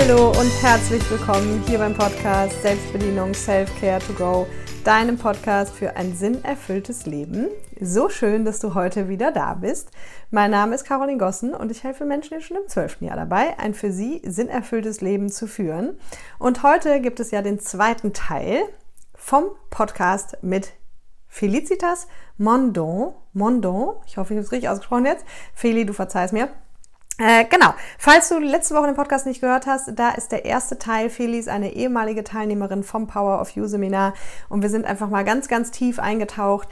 [0.00, 4.46] Hallo und herzlich willkommen hier beim Podcast Selbstbedienung Self-Care to Go,
[4.84, 7.48] deinem Podcast für ein sinnerfülltes Leben.
[7.80, 9.90] So schön, dass du heute wieder da bist.
[10.30, 13.74] Mein Name ist Caroline Gossen und ich helfe Menschen schon im zwölften Jahr dabei, ein
[13.74, 15.98] für sie sinnerfülltes Leben zu führen.
[16.38, 18.60] Und heute gibt es ja den zweiten Teil
[19.16, 20.74] vom Podcast mit
[21.26, 22.06] Felicitas
[22.36, 23.14] Mondon.
[23.32, 25.24] Mondon, ich hoffe, ich habe es richtig ausgesprochen jetzt.
[25.54, 26.50] Feli, du verzeihst mir.
[27.18, 27.74] Äh, genau.
[27.98, 31.10] Falls du letzte Woche den Podcast nicht gehört hast, da ist der erste Teil.
[31.10, 34.14] Feli eine ehemalige Teilnehmerin vom Power of You Seminar
[34.48, 36.68] und wir sind einfach mal ganz, ganz tief eingetaucht.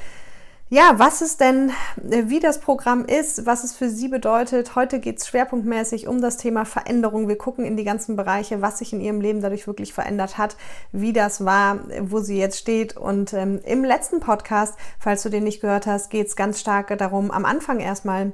[0.68, 1.70] Ja, was ist denn,
[2.10, 4.74] äh, wie das Programm ist, was es für sie bedeutet.
[4.74, 7.28] Heute geht es schwerpunktmäßig um das Thema Veränderung.
[7.28, 10.56] Wir gucken in die ganzen Bereiche, was sich in ihrem Leben dadurch wirklich verändert hat,
[10.90, 12.96] wie das war, wo sie jetzt steht.
[12.96, 16.96] Und ähm, im letzten Podcast, falls du den nicht gehört hast, geht es ganz stark
[16.98, 18.32] darum, am Anfang erstmal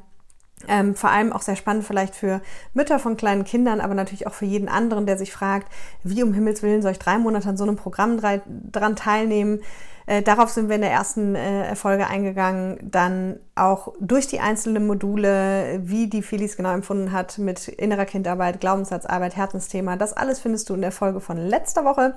[0.68, 2.40] ähm, vor allem auch sehr spannend vielleicht für
[2.74, 6.34] Mütter von kleinen Kindern, aber natürlich auch für jeden anderen, der sich fragt, wie um
[6.34, 9.60] Himmels Willen soll ich drei Monate an so einem Programm drei, dran teilnehmen.
[10.06, 12.78] Äh, darauf sind wir in der ersten äh, Folge eingegangen.
[12.82, 18.60] Dann auch durch die einzelnen Module, wie die Felis genau empfunden hat mit innerer Kindarbeit,
[18.60, 19.96] Glaubenssatzarbeit, Herzensthema.
[19.96, 22.14] Das alles findest du in der Folge von letzter Woche.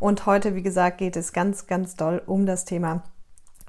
[0.00, 3.02] Und heute, wie gesagt, geht es ganz, ganz doll um das Thema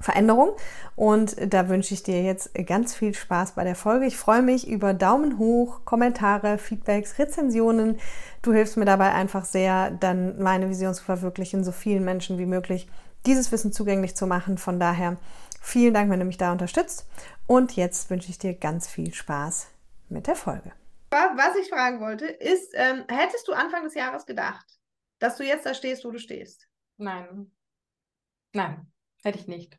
[0.00, 0.52] Veränderung.
[0.96, 4.06] Und da wünsche ich dir jetzt ganz viel Spaß bei der Folge.
[4.06, 7.98] Ich freue mich über Daumen hoch, Kommentare, Feedbacks, Rezensionen.
[8.42, 12.46] Du hilfst mir dabei einfach sehr, dann meine Vision zu verwirklichen, so vielen Menschen wie
[12.46, 12.88] möglich
[13.26, 14.58] dieses Wissen zugänglich zu machen.
[14.58, 15.16] Von daher
[15.60, 17.06] vielen Dank, wenn du mich da unterstützt.
[17.46, 19.68] Und jetzt wünsche ich dir ganz viel Spaß
[20.08, 20.72] mit der Folge.
[21.10, 24.78] Was ich fragen wollte, ist, ähm, hättest du Anfang des Jahres gedacht,
[25.18, 26.68] dass du jetzt da stehst, wo du stehst?
[26.98, 27.50] Nein.
[28.52, 29.78] Nein, hätte ich nicht.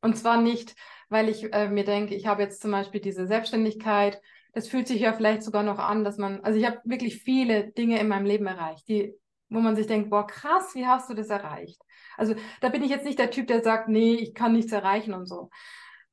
[0.00, 0.74] Und zwar nicht,
[1.08, 4.20] weil ich äh, mir denke, ich habe jetzt zum Beispiel diese Selbstständigkeit.
[4.52, 7.70] Das fühlt sich ja vielleicht sogar noch an, dass man, also ich habe wirklich viele
[7.72, 9.14] Dinge in meinem Leben erreicht, die,
[9.48, 11.80] wo man sich denkt, boah, krass, wie hast du das erreicht?
[12.16, 15.14] Also da bin ich jetzt nicht der Typ, der sagt, nee, ich kann nichts erreichen
[15.14, 15.50] und so.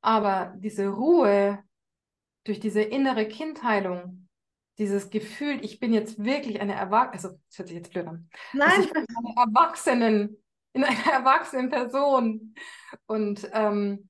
[0.02, 1.64] Aber diese Ruhe
[2.44, 4.28] durch diese innere Kindheilung,
[4.78, 8.30] dieses Gefühl, ich bin jetzt wirklich eine Erwachsene, also das hört sich jetzt blöd an.
[8.54, 10.38] Nein, ich bin eine Erwachsenen,
[10.78, 12.56] in einer erwachsenen Person.
[13.08, 14.10] Und ähm,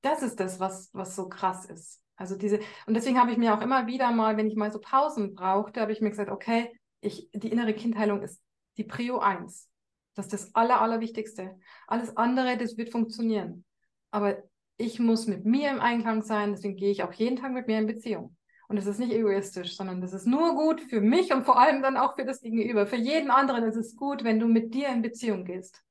[0.00, 2.00] das ist das, was, was so krass ist.
[2.16, 4.80] Also diese, und deswegen habe ich mir auch immer wieder mal, wenn ich mal so
[4.80, 8.42] Pausen brauchte, habe ich mir gesagt, okay, ich, die innere Kindheilung ist
[8.76, 9.68] die Prio 1.
[10.14, 11.58] Das ist das Aller, Allerwichtigste.
[11.86, 13.64] Alles andere, das wird funktionieren.
[14.10, 14.42] Aber
[14.76, 17.78] ich muss mit mir im Einklang sein, deswegen gehe ich auch jeden Tag mit mir
[17.78, 18.36] in Beziehung.
[18.68, 21.82] Und es ist nicht egoistisch, sondern das ist nur gut für mich und vor allem
[21.82, 22.86] dann auch für das Gegenüber.
[22.86, 25.82] Für jeden anderen ist es gut, wenn du mit dir in Beziehung gehst.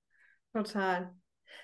[0.54, 1.14] Total.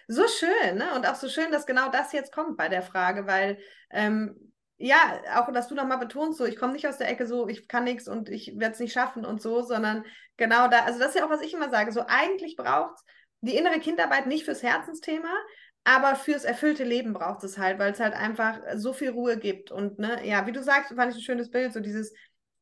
[0.07, 0.95] So schön, ne?
[0.95, 3.59] Und auch so schön, dass genau das jetzt kommt bei der Frage, weil
[3.91, 7.47] ähm, ja, auch dass du nochmal betonst, so ich komme nicht aus der Ecke so,
[7.47, 10.03] ich kann nichts und ich werde es nicht schaffen und so, sondern
[10.35, 12.99] genau da, also das ist ja auch, was ich immer sage, so eigentlich braucht
[13.41, 15.33] die innere Kindarbeit nicht fürs Herzensthema,
[15.83, 19.71] aber fürs erfüllte Leben braucht es halt, weil es halt einfach so viel Ruhe gibt.
[19.71, 22.13] Und ne, ja, wie du sagst, fand ich ein schönes Bild, so dieses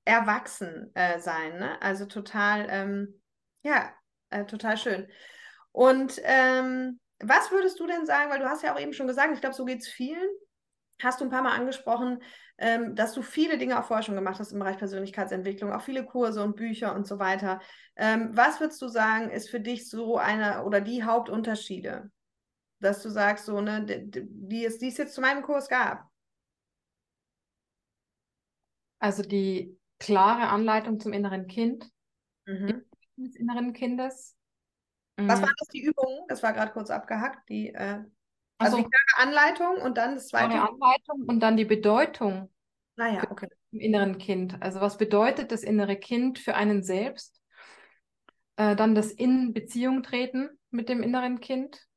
[0.05, 1.79] Erwachsen äh, ne?
[1.81, 3.21] Also total, ähm,
[3.63, 3.91] ja,
[4.31, 5.07] äh, total schön.
[5.71, 9.33] Und ähm, was würdest du denn sagen, weil du hast ja auch eben schon gesagt,
[9.33, 10.27] ich glaube, so geht es vielen,
[11.01, 12.23] hast du ein paar Mal angesprochen,
[12.57, 16.05] ähm, dass du viele Dinge auch vorher schon gemacht hast im Bereich Persönlichkeitsentwicklung, auch viele
[16.05, 17.59] Kurse und Bücher und so weiter.
[17.95, 22.09] Ähm, was würdest du sagen, ist für dich so eine oder die Hauptunterschiede?
[22.81, 26.09] Dass du sagst, so, ne, die es, die es jetzt zu meinem Kurs gab?
[28.99, 31.89] Also die klare Anleitung zum inneren Kind,
[32.45, 32.83] mhm.
[33.17, 34.35] des inneren Kindes.
[35.17, 35.43] Was mhm.
[35.43, 36.25] waren das, die Übungen?
[36.27, 37.47] Das war gerade kurz abgehackt.
[37.49, 38.07] Die, äh, also,
[38.57, 40.49] also die klare Anleitung und dann das zweite.
[40.49, 42.51] Klare Anleitung und dann die Bedeutung
[42.95, 43.47] naja, ah okay.
[43.71, 44.61] im inneren Kind.
[44.61, 47.41] Also was bedeutet das innere Kind für einen selbst?
[48.57, 51.87] Äh, dann das in Beziehung treten mit dem inneren Kind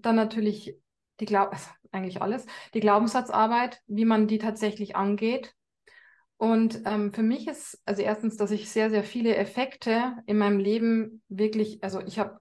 [0.00, 0.76] dann natürlich
[1.20, 5.54] die Glaub also eigentlich alles, die Glaubenssatzarbeit, wie man die tatsächlich angeht.
[6.36, 10.58] Und ähm, für mich ist, also erstens, dass ich sehr, sehr viele Effekte in meinem
[10.58, 12.38] Leben wirklich, also ich habe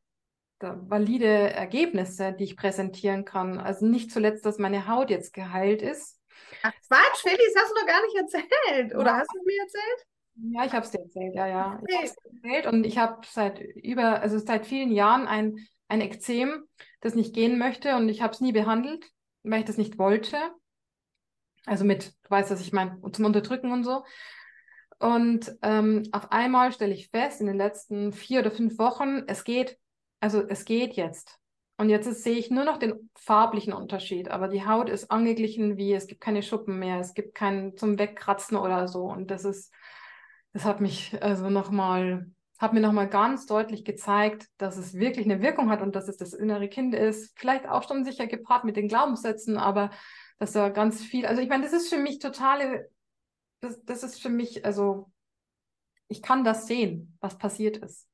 [0.60, 3.60] valide Ergebnisse, die ich präsentieren kann.
[3.60, 6.20] Also nicht zuletzt, dass meine Haut jetzt geheilt ist.
[6.64, 8.96] Ach Quatsch, Felix, hast du noch gar nicht erzählt.
[8.96, 9.18] Oder ja.
[9.18, 10.08] hast du mir erzählt?
[10.54, 11.80] Ja, ich habe es dir erzählt, ja, ja.
[11.82, 12.06] Okay.
[12.06, 16.64] Ich erzählt und ich habe seit über, also seit vielen Jahren ein ein Ekzem,
[17.02, 19.06] das nicht gehen möchte und ich habe es nie behandelt,
[19.44, 20.38] weil ich das nicht wollte.
[21.66, 24.04] Also mit, du weißt, was ich meine, zum Unterdrücken und so.
[25.00, 29.44] Und ähm, auf einmal stelle ich fest, in den letzten vier oder fünf Wochen, es
[29.44, 29.78] geht,
[30.20, 31.40] also es geht jetzt.
[31.78, 35.78] Und jetzt ist, sehe ich nur noch den farblichen Unterschied, aber die Haut ist angeglichen
[35.78, 39.04] wie, es gibt keine Schuppen mehr, es gibt keinen zum Wegkratzen oder so.
[39.04, 39.72] Und das ist
[40.58, 45.42] das hat mich also nochmal, hat mir nochmal ganz deutlich gezeigt, dass es wirklich eine
[45.42, 47.38] Wirkung hat und dass es das innere Kind ist.
[47.38, 49.92] Vielleicht auch schon sicher gepaart mit den Glaubenssätzen, aber
[50.40, 52.90] dass da ganz viel, also ich meine, das ist für mich totale,
[53.60, 55.12] das, das ist für mich, also
[56.08, 58.08] ich kann das sehen, was passiert ist.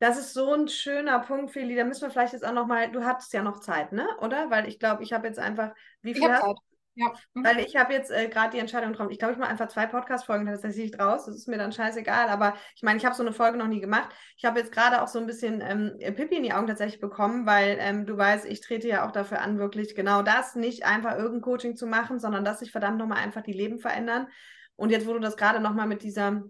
[0.00, 1.74] Das ist so ein schöner Punkt, Feli.
[1.74, 4.06] Da müssen wir vielleicht jetzt auch noch mal, du hattest ja noch Zeit, ne?
[4.20, 4.48] Oder?
[4.48, 6.56] Weil ich glaube, ich habe jetzt einfach, wie viel hast Zeit.
[6.98, 7.12] Ja.
[7.32, 9.12] Weil ich habe jetzt äh, gerade die Entscheidung getroffen.
[9.12, 11.26] Ich glaube, ich mache einfach zwei Podcast-Folgen tatsächlich draus.
[11.26, 12.28] Das ist mir dann scheißegal.
[12.28, 14.08] Aber ich meine, ich habe so eine Folge noch nie gemacht.
[14.36, 17.46] Ich habe jetzt gerade auch so ein bisschen ähm, Pippi in die Augen tatsächlich bekommen,
[17.46, 21.16] weil ähm, du weißt, ich trete ja auch dafür an, wirklich genau das, nicht einfach
[21.16, 24.26] irgendein Coaching zu machen, sondern dass sich verdammt nochmal einfach die Leben verändern.
[24.74, 26.42] Und jetzt, wo du das gerade nochmal mit dieser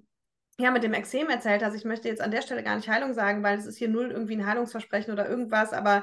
[0.60, 3.12] ja, mit dem Exem erzählt hast, ich möchte jetzt an der Stelle gar nicht Heilung
[3.12, 6.02] sagen, weil es ist hier null irgendwie ein Heilungsversprechen oder irgendwas, aber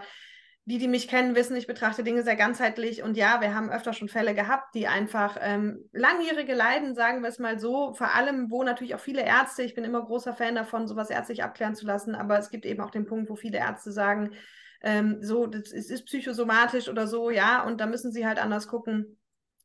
[0.68, 3.04] die, die mich kennen, wissen, ich betrachte Dinge sehr ganzheitlich.
[3.04, 7.30] Und ja, wir haben öfter schon Fälle gehabt, die einfach ähm, langjährige Leiden, sagen wir
[7.30, 10.56] es mal so, vor allem, wo natürlich auch viele Ärzte, ich bin immer großer Fan
[10.56, 13.60] davon, sowas ärztlich abklären zu lassen, aber es gibt eben auch den Punkt, wo viele
[13.60, 14.32] Ärzte sagen,
[14.82, 18.68] ähm, so, das ist, ist psychosomatisch oder so, ja, und da müssen sie halt anders
[18.68, 19.20] gucken.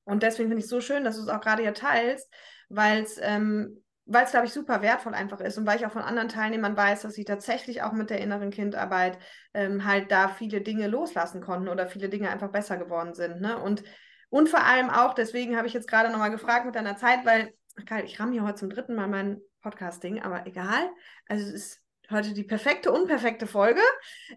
[0.05, 2.31] Und deswegen finde ich es so schön, dass du es auch gerade hier teilst,
[2.69, 3.83] weil es ähm,
[4.13, 6.77] weil es, glaube ich, super wertvoll einfach ist und weil ich auch von anderen Teilnehmern
[6.77, 9.19] weiß, dass sie tatsächlich auch mit der inneren Kindarbeit
[9.55, 13.41] ähm, halt da viele Dinge loslassen konnten oder viele Dinge einfach besser geworden sind.
[13.41, 13.57] Ne?
[13.57, 13.85] Und,
[14.29, 17.55] und vor allem auch, deswegen habe ich jetzt gerade nochmal gefragt mit deiner Zeit, weil,
[17.87, 20.91] geil, ich ramme hier heute zum dritten Mal mein Podcasting, aber egal.
[21.29, 21.81] Also es ist
[22.11, 23.81] heute die perfekte, unperfekte Folge.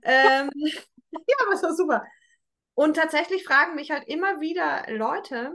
[0.04, 0.52] ähm,
[1.12, 2.04] ja, aber es war super.
[2.75, 5.52] Und tatsächlich fragen mich halt immer wieder Leute,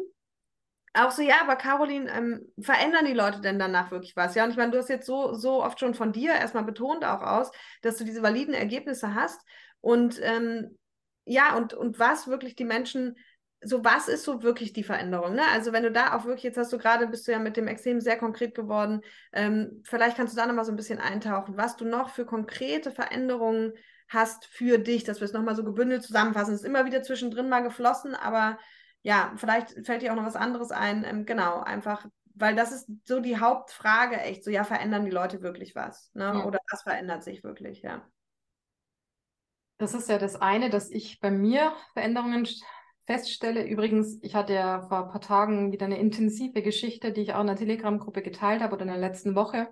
[0.95, 4.35] auch so, ja, aber Caroline, ähm, verändern die Leute denn danach wirklich was?
[4.35, 7.05] Ja, und ich meine, du hast jetzt so, so oft schon von dir erstmal betont
[7.05, 7.51] auch aus,
[7.83, 9.41] dass du diese validen Ergebnisse hast.
[9.81, 10.77] Und ähm,
[11.25, 13.17] ja, und, und was wirklich die Menschen,
[13.61, 15.35] so was ist so wirklich die Veränderung?
[15.35, 15.43] Ne?
[15.53, 17.69] Also wenn du da auch wirklich, jetzt hast du gerade, bist du ja mit dem
[17.69, 19.03] Extrem sehr konkret geworden,
[19.33, 22.91] ähm, vielleicht kannst du da nochmal so ein bisschen eintauchen, was du noch für konkrete
[22.91, 23.73] Veränderungen
[24.09, 26.55] hast für dich, dass wir es nochmal so gebündelt zusammenfassen.
[26.55, 28.59] Es ist immer wieder zwischendrin mal geflossen, aber
[29.03, 31.05] ja, vielleicht fällt dir auch noch was anderes ein.
[31.05, 34.45] Ähm, genau, einfach, weil das ist so die Hauptfrage echt.
[34.45, 36.11] So, ja, verändern die Leute wirklich was?
[36.15, 36.25] Ne?
[36.25, 36.45] Ja.
[36.45, 38.07] Oder was verändert sich wirklich, ja.
[39.79, 42.49] Das ist ja das eine, dass ich bei mir Veränderungen
[43.07, 43.67] feststelle.
[43.67, 47.41] Übrigens, ich hatte ja vor ein paar Tagen wieder eine intensive Geschichte, die ich auch
[47.41, 49.69] in der Telegram-Gruppe geteilt habe oder in der letzten Woche,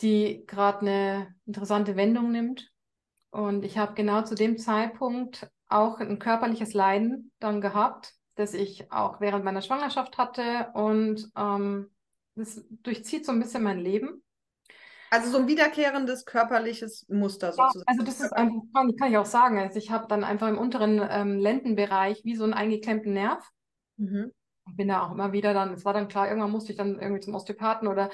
[0.00, 2.72] die gerade eine interessante Wendung nimmt.
[3.30, 8.92] Und ich habe genau zu dem Zeitpunkt auch ein körperliches Leiden dann gehabt, das ich
[8.92, 11.90] auch während meiner Schwangerschaft hatte und ähm,
[12.34, 14.22] das durchzieht so ein bisschen mein Leben.
[15.10, 17.78] Also so ein wiederkehrendes körperliches Muster sozusagen.
[17.78, 19.58] Ja, also das ist einfach, kann, kann ich auch sagen.
[19.58, 23.48] Also ich habe dann einfach im unteren ähm, Lendenbereich wie so einen eingeklemmten Nerv.
[23.96, 24.32] Mhm.
[24.72, 27.20] Bin da auch immer wieder dann, es war dann klar, irgendwann musste ich dann irgendwie
[27.20, 28.10] zum Osteopathen oder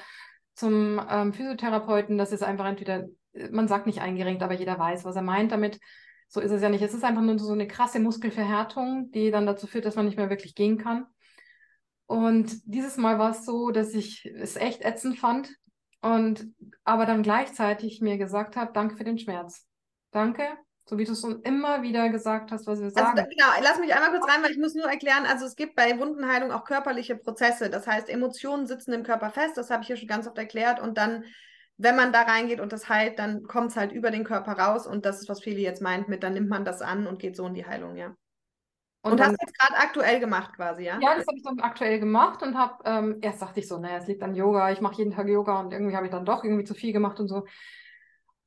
[0.53, 2.17] zum ähm, Physiotherapeuten.
[2.17, 3.07] Das ist einfach entweder,
[3.51, 5.79] man sagt nicht eingerenkt, aber jeder weiß, was er meint damit.
[6.33, 6.81] So ist es ja nicht.
[6.81, 10.17] Es ist einfach nur so eine krasse Muskelverhärtung, die dann dazu führt, dass man nicht
[10.17, 11.05] mehr wirklich gehen kann.
[12.07, 15.51] Und dieses Mal war es so, dass ich es echt ätzend fand
[16.01, 16.47] und
[16.83, 19.67] aber dann gleichzeitig mir gesagt habe, danke für den Schmerz.
[20.09, 20.47] Danke,
[20.85, 23.19] so wie du es immer wieder gesagt hast, was wir also sagen.
[23.19, 25.75] Also, genau, lass mich einmal kurz rein, weil ich muss nur erklären, also es gibt
[25.75, 27.69] bei Wundenheilung auch körperliche Prozesse.
[27.69, 30.79] Das heißt, Emotionen sitzen im Körper fest, das habe ich hier schon ganz oft erklärt.
[30.79, 31.25] Und dann
[31.77, 34.87] wenn man da reingeht und das heilt, dann kommt es halt über den Körper raus
[34.87, 37.35] und das ist, was Feli jetzt meint mit, dann nimmt man das an und geht
[37.35, 38.15] so in die Heilung, ja.
[39.01, 40.97] Und, und dann, hast du jetzt gerade aktuell gemacht quasi, ja?
[41.01, 43.97] Ja, das habe ich dann aktuell gemacht und habe, ähm, erst dachte ich so, naja,
[43.97, 46.43] es liegt an Yoga, ich mache jeden Tag Yoga und irgendwie habe ich dann doch
[46.43, 47.45] irgendwie zu viel gemacht und so.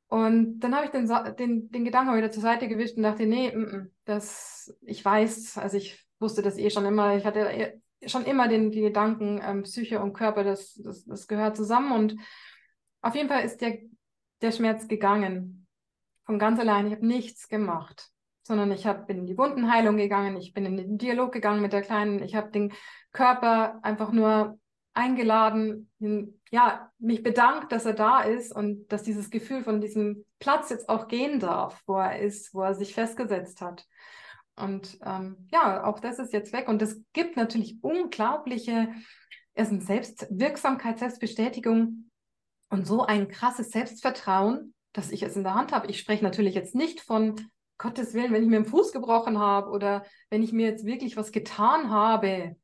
[0.09, 3.49] Und dann habe ich den, den, den Gedanken wieder zur Seite gewischt und dachte, nee,
[3.49, 8.09] m -m, das, ich weiß, also ich wusste das eh schon immer, ich hatte eh
[8.09, 12.16] schon immer den, die Gedanken, ähm, Psyche und Körper, das, das, das gehört zusammen und
[13.06, 13.78] auf jeden Fall ist der,
[14.42, 15.66] der Schmerz gegangen.
[16.25, 16.86] Von ganz allein.
[16.86, 18.10] Ich habe nichts gemacht,
[18.42, 21.72] sondern ich hab, bin in die Wundenheilung gegangen, ich bin in den Dialog gegangen mit
[21.72, 22.72] der Kleinen, ich habe den
[23.12, 24.58] Körper einfach nur
[24.92, 25.90] eingeladen,
[26.50, 30.88] ja, mich bedankt, dass er da ist und dass dieses Gefühl von diesem Platz jetzt
[30.88, 33.86] auch gehen darf, wo er ist, wo er sich festgesetzt hat.
[34.56, 36.66] Und ähm, ja, auch das ist jetzt weg.
[36.68, 38.88] Und es gibt natürlich unglaubliche
[39.54, 42.05] Selbstwirksamkeit, Selbstbestätigung,
[42.68, 45.88] und so ein krasses Selbstvertrauen, dass ich es in der Hand habe.
[45.88, 47.37] Ich spreche natürlich jetzt nicht von
[47.78, 51.16] Gottes Willen, wenn ich mir einen Fuß gebrochen habe oder wenn ich mir jetzt wirklich
[51.16, 52.56] was getan habe,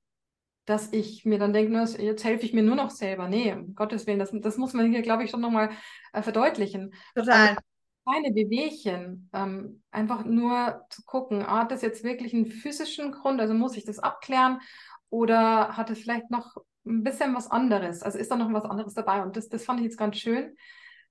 [0.64, 3.28] dass ich mir dann denke, jetzt helfe ich mir nur noch selber.
[3.28, 5.70] Nee, um Gottes Willen, das, das muss man hier, glaube ich, schon nochmal
[6.12, 6.94] äh, verdeutlichen.
[7.14, 7.56] Total.
[8.04, 13.54] Kleine Bewegchen, ähm, einfach nur zu gucken, hat das jetzt wirklich einen physischen Grund, also
[13.54, 14.60] muss ich das abklären
[15.08, 18.02] oder hat es vielleicht noch ein bisschen was anderes.
[18.02, 19.22] Also ist da noch was anderes dabei.
[19.22, 20.56] Und das, das fand ich jetzt ganz schön,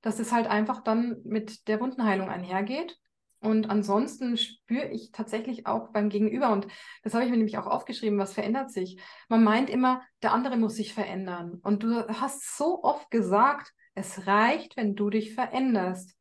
[0.02, 2.98] dass es halt einfach dann mit der Wundenheilung einhergeht.
[3.40, 6.68] Und ansonsten spüre ich tatsächlich auch beim Gegenüber, und
[7.02, 9.02] das habe ich mir nämlich auch aufgeschrieben, was verändert sich.
[9.30, 11.60] Man meint immer, der andere muss sich verändern.
[11.64, 16.16] Und du hast so oft gesagt, es reicht, wenn du dich veränderst.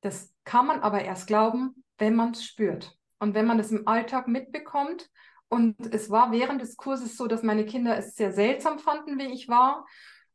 [0.00, 2.96] Das kann man aber erst glauben, wenn man es spürt.
[3.18, 5.10] Und wenn man es im Alltag mitbekommt.
[5.50, 9.32] Und es war während des Kurses so, dass meine Kinder es sehr seltsam fanden, wie
[9.32, 9.84] ich war.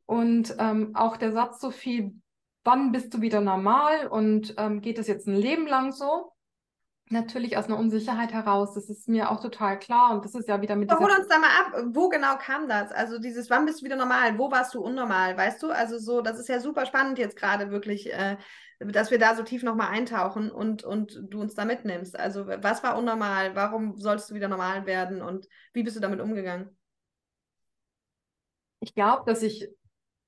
[0.05, 2.13] Und ähm, auch der Satz so viel,
[2.65, 6.34] wann bist du wieder normal und ähm, geht es jetzt ein Leben lang so?
[7.10, 10.60] Natürlich aus einer Unsicherheit heraus, das ist mir auch total klar und das ist ja
[10.62, 12.91] wieder mit Hol uns da mal ab, wo genau kam das?
[12.91, 14.38] Also dieses, wann bist du wieder normal?
[14.38, 15.38] Wo warst du unnormal?
[15.38, 15.69] Weißt du?
[15.69, 18.38] Also so, das ist ja super spannend jetzt gerade wirklich, äh,
[18.79, 22.17] dass wir da so tief nochmal eintauchen und, und du uns da mitnimmst.
[22.17, 23.55] Also was war unnormal?
[23.55, 26.77] Warum sollst du wieder normal werden und wie bist du damit umgegangen?
[28.79, 29.70] Ich glaube, dass ich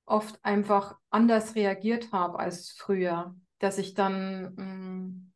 [0.06, 3.36] oft einfach anders reagiert habe als früher.
[3.58, 5.32] Dass ich dann, mh, mm,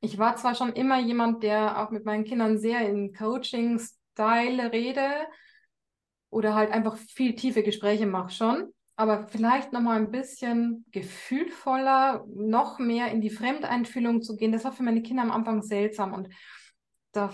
[0.00, 5.10] ich war zwar schon immer jemand, der auch mit meinen Kindern sehr in Coaching-Style rede
[6.30, 12.78] oder halt einfach viel tiefe Gespräche mache schon, aber vielleicht nochmal ein bisschen gefühlvoller, noch
[12.78, 14.52] mehr in die Fremdeinfühlung zu gehen.
[14.52, 16.28] Das war für meine Kinder am Anfang seltsam und
[17.12, 17.32] da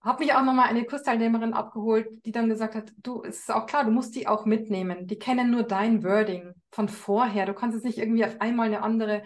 [0.00, 3.66] habe mich auch nochmal eine Kursteilnehmerin abgeholt, die dann gesagt hat, du, es ist auch
[3.66, 5.06] klar, du musst die auch mitnehmen.
[5.06, 7.44] Die kennen nur dein Wording von vorher.
[7.44, 9.22] Du kannst jetzt nicht irgendwie auf einmal eine andere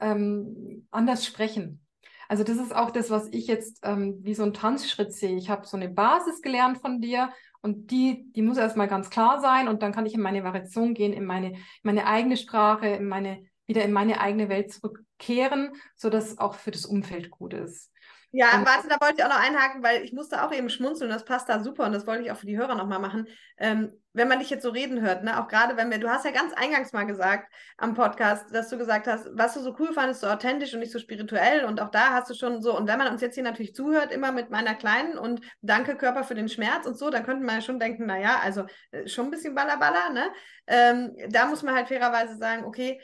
[0.00, 1.84] ähm, anders sprechen.
[2.28, 5.36] Also das ist auch das, was ich jetzt ähm, wie so ein Tanzschritt sehe.
[5.36, 7.28] Ich habe so eine Basis gelernt von dir
[7.62, 10.94] und die, die muss erstmal ganz klar sein und dann kann ich in meine Variation
[10.94, 15.72] gehen, in meine, in meine eigene Sprache, in meine, wieder in meine eigene Welt zurückkehren,
[15.94, 17.91] sodass auch für das Umfeld gut ist.
[18.34, 21.26] Ja, warte, da wollte ich auch noch einhaken, weil ich musste auch eben schmunzeln das
[21.26, 23.28] passt da super und das wollte ich auch für die Hörer nochmal machen.
[23.58, 26.24] Ähm, wenn man dich jetzt so reden hört, ne, auch gerade wenn wir, du hast
[26.24, 29.92] ja ganz eingangs mal gesagt am Podcast, dass du gesagt hast, was du so cool
[29.92, 32.88] fandest, so authentisch und nicht so spirituell und auch da hast du schon so, und
[32.88, 36.34] wenn man uns jetzt hier natürlich zuhört, immer mit meiner Kleinen und danke Körper für
[36.34, 39.30] den Schmerz und so, dann könnte man ja schon denken, naja, also äh, schon ein
[39.30, 40.24] bisschen ballerballer, ne?
[40.66, 42.98] Ähm, da muss man halt fairerweise sagen, okay,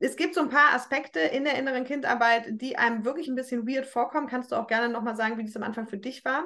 [0.00, 3.68] es gibt so ein paar Aspekte in der inneren Kindarbeit, die einem wirklich ein bisschen
[3.68, 4.26] weird vorkommen.
[4.26, 6.44] Kannst du auch gerne nochmal sagen, wie das am Anfang für dich war?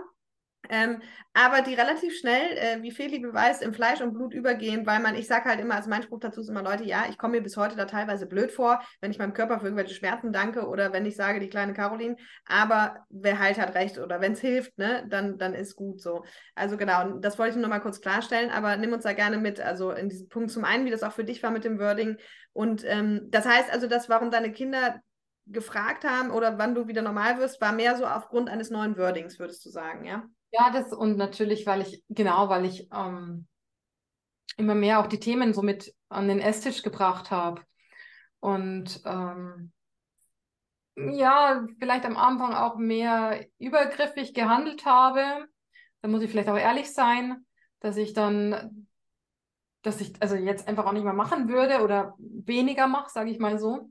[0.71, 1.03] Ähm,
[1.33, 5.15] aber die relativ schnell, äh, wie Feli beweist, in Fleisch und Blut übergehen, weil man,
[5.15, 7.43] ich sage halt immer, also mein Spruch dazu ist immer, Leute, ja, ich komme mir
[7.43, 10.93] bis heute da teilweise blöd vor, wenn ich meinem Körper für irgendwelche Schmerzen danke oder
[10.93, 12.17] wenn ich sage, die kleine Caroline,
[12.47, 16.25] aber wer halt hat recht oder wenn es hilft, ne, dann, dann ist gut so.
[16.55, 19.61] Also genau, das wollte ich nur mal kurz klarstellen, aber nimm uns da gerne mit,
[19.61, 22.17] also in diesem Punkt zum einen, wie das auch für dich war mit dem Wording
[22.53, 25.01] und ähm, das heißt also, dass warum deine Kinder
[25.47, 29.39] gefragt haben oder wann du wieder normal wirst, war mehr so aufgrund eines neuen Wordings,
[29.39, 30.25] würdest du sagen, ja?
[30.57, 33.49] Ja, das und natürlich, weil ich, genau, weil ich ähm,
[34.57, 37.63] immer mehr auch die Themen so mit an den Esstisch gebracht habe.
[38.39, 39.73] Und ähm,
[40.95, 45.49] ja, vielleicht am Anfang auch mehr übergriffig gehandelt habe.
[46.03, 47.45] Da muss ich vielleicht auch ehrlich sein,
[47.81, 48.87] dass ich dann,
[49.83, 53.41] dass ich also jetzt einfach auch nicht mehr machen würde oder weniger mache, sage ich
[53.41, 53.91] mal so.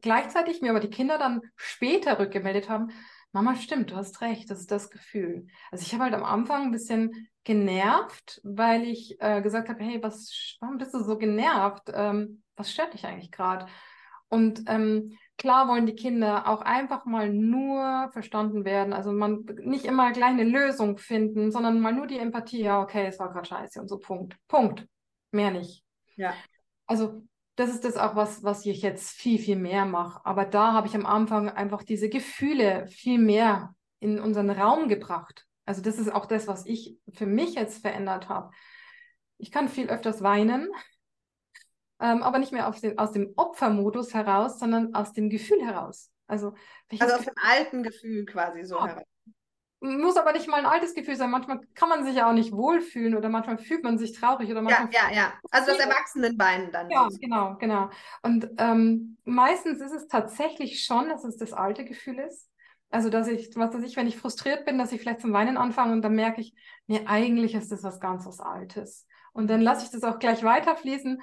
[0.00, 2.90] Gleichzeitig mir aber die Kinder dann später rückgemeldet haben,
[3.32, 5.46] Mama, stimmt, du hast recht, das ist das Gefühl.
[5.70, 10.02] Also ich habe halt am Anfang ein bisschen genervt, weil ich äh, gesagt habe, hey,
[10.02, 11.90] was, warum bist du so genervt?
[11.94, 13.66] Ähm, was stört dich eigentlich gerade?
[14.28, 18.92] Und ähm, klar wollen die Kinder auch einfach mal nur verstanden werden.
[18.92, 23.06] Also man nicht immer gleich eine Lösung finden, sondern mal nur die Empathie, ja, okay,
[23.06, 24.36] es war gerade scheiße und so, Punkt.
[24.46, 24.86] Punkt.
[25.32, 25.84] Mehr nicht.
[26.16, 26.34] Ja.
[26.86, 27.22] Also
[27.60, 30.24] das ist das auch, was, was ich jetzt viel, viel mehr mache.
[30.24, 35.46] Aber da habe ich am Anfang einfach diese Gefühle viel mehr in unseren Raum gebracht.
[35.66, 38.50] Also das ist auch das, was ich für mich jetzt verändert habe.
[39.36, 40.70] Ich kann viel öfters weinen,
[42.00, 46.10] ähm, aber nicht mehr den, aus dem Opfermodus heraus, sondern aus dem Gefühl heraus.
[46.26, 46.54] Also,
[46.98, 48.86] also aus dem alten Gefühl quasi so ja.
[48.86, 49.04] heraus
[49.80, 51.30] muss aber nicht mal ein altes Gefühl sein.
[51.30, 54.62] Manchmal kann man sich ja auch nicht wohlfühlen oder manchmal fühlt man sich traurig oder
[54.62, 54.90] manchmal.
[54.92, 55.32] Ja, ja, ja.
[55.50, 56.90] Also das Erwachsenenbein dann.
[56.90, 57.90] Ja, genau, genau.
[58.22, 62.50] Und ähm, meistens ist es tatsächlich schon, dass es das alte Gefühl ist.
[62.90, 65.56] Also, dass ich, was weiß ich, wenn ich frustriert bin, dass ich vielleicht zum Weinen
[65.56, 66.54] anfange und dann merke ich,
[66.86, 69.06] nee, eigentlich ist das was ganz was Altes.
[69.32, 71.22] Und dann lasse ich das auch gleich weiterfließen.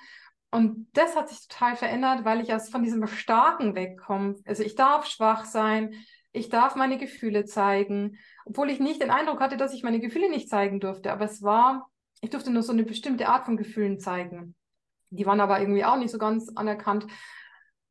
[0.49, 4.35] Und das hat sich total verändert, weil ich erst von diesem Starken wegkomme.
[4.45, 5.93] Also ich darf schwach sein,
[6.31, 8.17] ich darf meine Gefühle zeigen,
[8.49, 11.11] obwohl ich nicht den Eindruck hatte, dass ich meine Gefühle nicht zeigen durfte.
[11.11, 11.89] Aber es war,
[12.21, 14.55] ich durfte nur so eine bestimmte Art von Gefühlen zeigen.
[15.09, 17.07] Die waren aber irgendwie auch nicht so ganz anerkannt.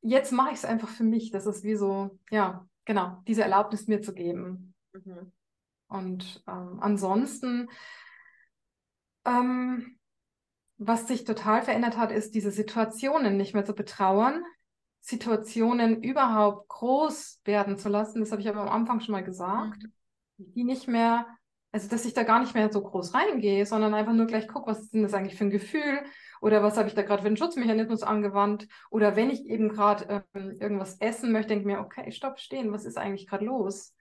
[0.02, 1.30] Jetzt mache ich es einfach für mich.
[1.30, 4.74] Das ist wie so, ja, genau, diese Erlaubnis mir zu geben.
[4.92, 5.32] Mhm.
[5.88, 7.68] Und ähm, ansonsten,
[9.26, 9.98] Ähm,
[10.78, 14.44] was sich total verändert hat, ist diese Situationen nicht mehr zu betrauern,
[15.00, 18.20] Situationen überhaupt groß werden zu lassen.
[18.20, 19.82] Das habe ich aber am Anfang schon mal gesagt.
[19.82, 19.92] Mhm.
[20.38, 21.26] Die nicht mehr,
[21.72, 24.70] also dass ich da gar nicht mehr so groß reingehe, sondern einfach nur gleich gucke,
[24.70, 26.00] was ist denn das eigentlich für ein Gefühl
[26.40, 30.24] oder was habe ich da gerade für einen Schutzmechanismus angewandt oder wenn ich eben gerade
[30.34, 33.94] ähm, irgendwas essen möchte, denke ich mir, okay, stopp, stehen, was ist eigentlich gerade los?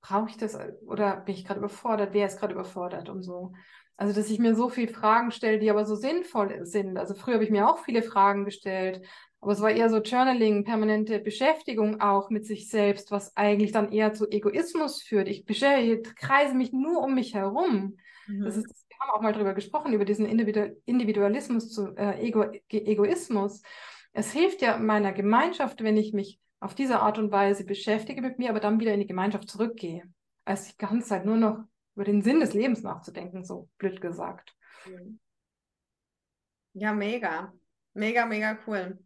[0.00, 2.12] Brauche ich das oder bin ich gerade überfordert?
[2.12, 3.52] Wer ist gerade überfordert und so?
[3.96, 6.96] Also, dass ich mir so viele Fragen stelle, die aber so sinnvoll sind.
[6.98, 9.04] Also, früher habe ich mir auch viele Fragen gestellt,
[9.40, 13.92] aber es war eher so Journaling, permanente Beschäftigung auch mit sich selbst, was eigentlich dann
[13.92, 15.28] eher zu Egoismus führt.
[15.28, 17.96] Ich kreise mich nur um mich herum.
[18.26, 18.44] Mhm.
[18.44, 23.62] Das ist, wir haben auch mal darüber gesprochen, über diesen Individualismus zu äh, Ego Egoismus.
[24.12, 28.38] Es hilft ja meiner Gemeinschaft, wenn ich mich auf diese Art und Weise beschäftige mit
[28.38, 30.02] mir, aber dann wieder in die Gemeinschaft zurückgehe,
[30.44, 31.58] als die ganze Zeit nur noch
[31.94, 34.56] über den Sinn des Lebens nachzudenken, so blöd gesagt.
[36.72, 37.52] Ja, mega.
[37.94, 38.98] Mega, mega cool.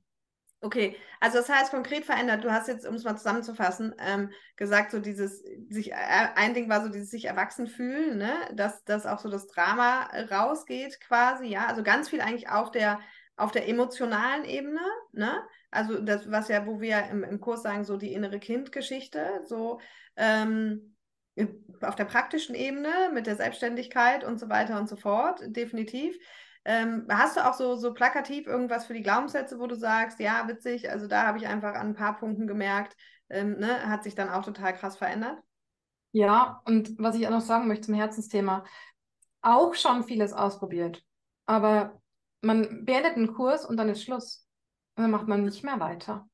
[0.65, 4.93] Okay, also das heißt konkret verändert, du hast jetzt, um es mal zusammenzufassen, ähm, gesagt,
[4.93, 5.97] so dieses, sich, äh,
[6.37, 8.33] ein Ding war so dieses sich erwachsen fühlen, ne?
[8.55, 13.01] dass, dass auch so das Drama rausgeht quasi, ja, also ganz viel eigentlich auf der,
[13.35, 14.81] auf der emotionalen Ebene,
[15.13, 15.43] ne?
[15.73, 19.81] Also das, was ja, wo wir im, im Kurs sagen, so die innere Kindgeschichte, so
[20.17, 20.95] ähm,
[21.81, 26.17] auf der praktischen Ebene mit der Selbstständigkeit und so weiter und so fort, definitiv.
[26.65, 30.47] Ähm, hast du auch so, so plakativ irgendwas für die Glaubenssätze, wo du sagst, ja,
[30.47, 32.97] witzig, also da habe ich einfach an ein paar Punkten gemerkt,
[33.31, 35.39] ähm, ne, hat sich dann auch total krass verändert?
[36.13, 38.65] Ja, und was ich auch noch sagen möchte zum Herzensthema,
[39.41, 41.05] auch schon vieles ausprobiert,
[41.47, 42.01] aber
[42.43, 44.47] man beendet einen Kurs und dann ist Schluss.
[44.97, 46.29] Und dann macht man nicht mehr weiter.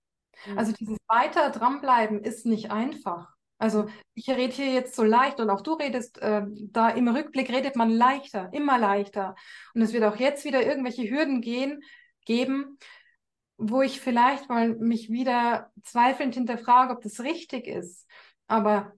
[0.47, 0.59] Mhm.
[0.59, 3.29] Also dieses weiter dranbleiben ist nicht einfach.
[3.59, 7.51] Also ich rede hier jetzt so leicht und auch du redest, äh, da im Rückblick
[7.51, 9.35] redet man leichter, immer leichter.
[9.75, 11.83] Und es wird auch jetzt wieder irgendwelche Hürden gehen,
[12.25, 12.79] geben,
[13.57, 18.07] wo ich vielleicht mal mich wieder zweifelnd hinterfrage, ob das richtig ist.
[18.47, 18.93] Aber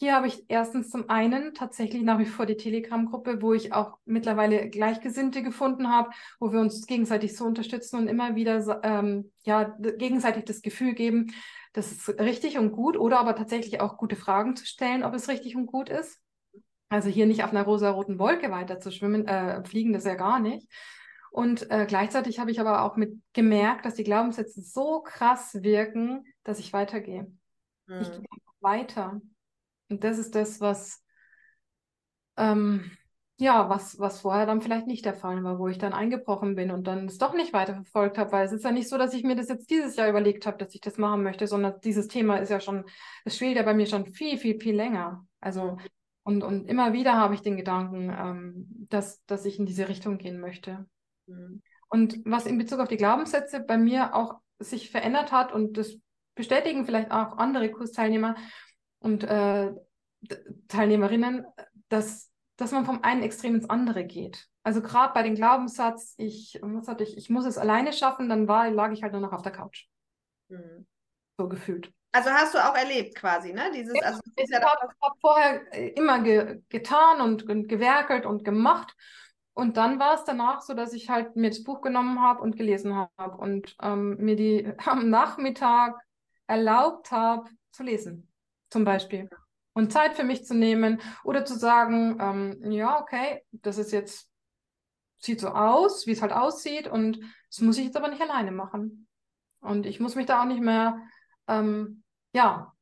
[0.00, 3.98] hier habe ich erstens zum einen tatsächlich nach wie vor die Telegram-Gruppe, wo ich auch
[4.04, 9.64] mittlerweile Gleichgesinnte gefunden habe, wo wir uns gegenseitig so unterstützen und immer wieder ähm, ja,
[9.80, 11.34] gegenseitig das Gefühl geben,
[11.72, 15.28] das ist richtig und gut oder aber tatsächlich auch gute Fragen zu stellen, ob es
[15.28, 16.20] richtig und gut ist.
[16.88, 20.38] Also hier nicht auf einer rosa-roten Wolke weiter zu schwimmen, äh, fliegen das ja gar
[20.38, 20.70] nicht.
[21.32, 26.24] Und äh, gleichzeitig habe ich aber auch mit gemerkt, dass die Glaubenssätze so krass wirken,
[26.44, 27.32] dass ich weitergehe.
[27.86, 28.00] Mhm.
[28.00, 28.26] Ich gehe
[28.60, 29.20] weiter.
[29.88, 31.02] Und das ist das, was
[32.36, 32.90] ähm,
[33.40, 36.72] ja, was, was vorher dann vielleicht nicht der Fall war, wo ich dann eingebrochen bin
[36.72, 39.22] und dann es doch nicht weiterverfolgt habe, weil es ist ja nicht so, dass ich
[39.22, 42.38] mir das jetzt dieses Jahr überlegt habe, dass ich das machen möchte, sondern dieses Thema
[42.38, 42.84] ist ja schon,
[43.24, 45.24] es schwelt ja bei mir schon viel, viel, viel länger.
[45.40, 45.76] Also,
[46.24, 50.18] und, und immer wieder habe ich den Gedanken, ähm, dass, dass ich in diese Richtung
[50.18, 50.86] gehen möchte.
[51.26, 51.62] Mhm.
[51.88, 55.96] Und was in Bezug auf die Glaubenssätze bei mir auch sich verändert hat und das
[56.34, 58.34] bestätigen vielleicht auch andere Kursteilnehmer
[59.00, 59.72] und äh,
[60.68, 61.46] Teilnehmerinnen,
[61.88, 64.48] dass dass man vom einen Extrem ins andere geht.
[64.64, 68.48] Also gerade bei dem Glaubenssatz, ich, was hatte ich, ich muss es alleine schaffen, dann
[68.48, 69.86] war, lag ich halt nur noch auf der Couch.
[70.48, 70.86] Mhm.
[71.38, 71.92] So gefühlt.
[72.10, 73.70] Also hast du auch erlebt quasi, ne?
[73.72, 78.26] Dieses, ja, also ich ja habe hab vorher äh, immer ge getan und, und gewerkelt
[78.26, 78.94] und gemacht.
[79.54, 82.56] Und dann war es danach so, dass ich halt mir das Buch genommen habe und
[82.56, 85.96] gelesen habe und ähm, mir die am Nachmittag
[86.48, 88.27] erlaubt habe zu lesen,
[88.70, 89.28] zum Beispiel.
[89.72, 94.28] Und Zeit für mich zu nehmen oder zu sagen, ähm, ja, okay, das ist jetzt,
[95.18, 98.50] sieht so aus, wie es halt aussieht und das muss ich jetzt aber nicht alleine
[98.50, 99.08] machen.
[99.60, 100.98] Und ich muss mich da auch nicht mehr,
[101.46, 102.02] ähm,
[102.32, 102.72] ja,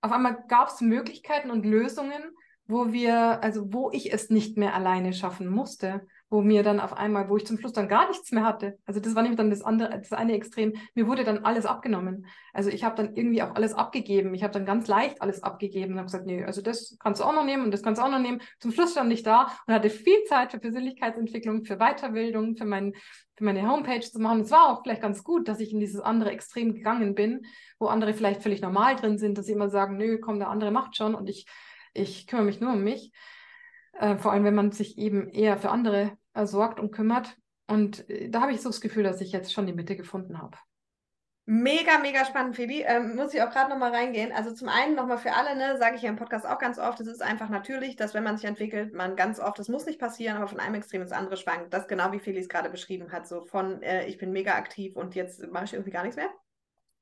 [0.00, 2.22] auf einmal gab es Möglichkeiten und Lösungen,
[2.66, 6.94] wo wir, also wo ich es nicht mehr alleine schaffen musste, wo mir dann auf
[6.94, 8.78] einmal, wo ich zum Schluss dann gar nichts mehr hatte.
[8.86, 10.72] Also das war nämlich dann das andere, das eine Extrem.
[10.94, 12.26] Mir wurde dann alles abgenommen.
[12.54, 14.32] Also ich habe dann irgendwie auch alles abgegeben.
[14.32, 17.26] Ich habe dann ganz leicht alles abgegeben und habe gesagt, nee, also das kannst du
[17.26, 18.40] auch noch nehmen und das kannst du auch noch nehmen.
[18.60, 22.94] Zum Schluss stand ich da und hatte viel Zeit für Persönlichkeitsentwicklung, für Weiterbildung, für, mein,
[23.36, 24.40] für meine Homepage zu machen.
[24.40, 27.42] Es war auch vielleicht ganz gut, dass ich in dieses andere Extrem gegangen bin,
[27.78, 30.70] wo andere vielleicht völlig normal drin sind, dass sie immer sagen, nö, komm, der andere
[30.70, 31.44] macht schon und ich,
[31.92, 33.12] ich kümmere mich nur um mich.
[33.92, 37.36] Äh, vor allem, wenn man sich eben eher für andere äh, sorgt und kümmert.
[37.66, 40.40] Und äh, da habe ich so das Gefühl, dass ich jetzt schon die Mitte gefunden
[40.40, 40.56] habe.
[41.44, 42.84] Mega, mega spannend, Phoebe.
[42.84, 44.30] Ähm, muss ich auch gerade nochmal reingehen.
[44.30, 47.00] Also zum einen nochmal für alle, ne, sage ich ja im Podcast auch ganz oft,
[47.00, 49.98] es ist einfach natürlich, dass wenn man sich entwickelt, man ganz oft, das muss nicht
[49.98, 51.74] passieren, aber von einem Extrem ins andere schwankt.
[51.74, 55.16] Das genau wie Felix gerade beschrieben hat, so von äh, ich bin mega aktiv und
[55.16, 56.30] jetzt mache ich irgendwie gar nichts mehr.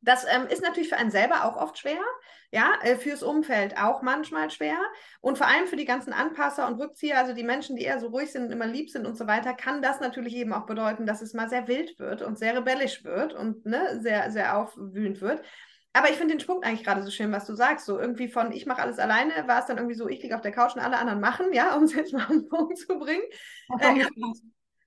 [0.02, 2.00] Das ähm, ist natürlich für einen selber auch oft schwer,
[2.50, 4.78] ja, äh, fürs Umfeld auch manchmal schwer
[5.20, 8.08] und vor allem für die ganzen Anpasser und Rückzieher, also die Menschen, die eher so
[8.08, 11.06] ruhig sind und immer lieb sind und so weiter, kann das natürlich eben auch bedeuten,
[11.06, 15.20] dass es mal sehr wild wird und sehr rebellisch wird und ne, sehr, sehr aufwühlend
[15.20, 15.42] wird.
[15.92, 17.84] Aber ich finde den Punkt eigentlich gerade so schön, was du sagst.
[17.84, 20.40] So irgendwie von ich mache alles alleine, war es dann irgendwie so, ich liege auf
[20.40, 22.98] der Couch und alle anderen machen, ja, um es jetzt mal auf den Punkt zu
[22.98, 23.24] bringen.
[23.80, 24.04] Äh,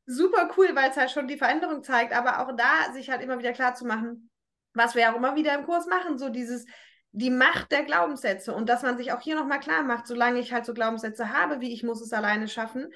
[0.05, 3.37] super cool, weil es halt schon die Veränderung zeigt, aber auch da sich halt immer
[3.37, 4.29] wieder klar zu machen,
[4.73, 6.65] was wir auch immer wieder im Kurs machen, so dieses,
[7.11, 10.53] die Macht der Glaubenssätze und dass man sich auch hier nochmal klar macht, solange ich
[10.53, 12.87] halt so Glaubenssätze habe, wie ich muss es alleine schaffen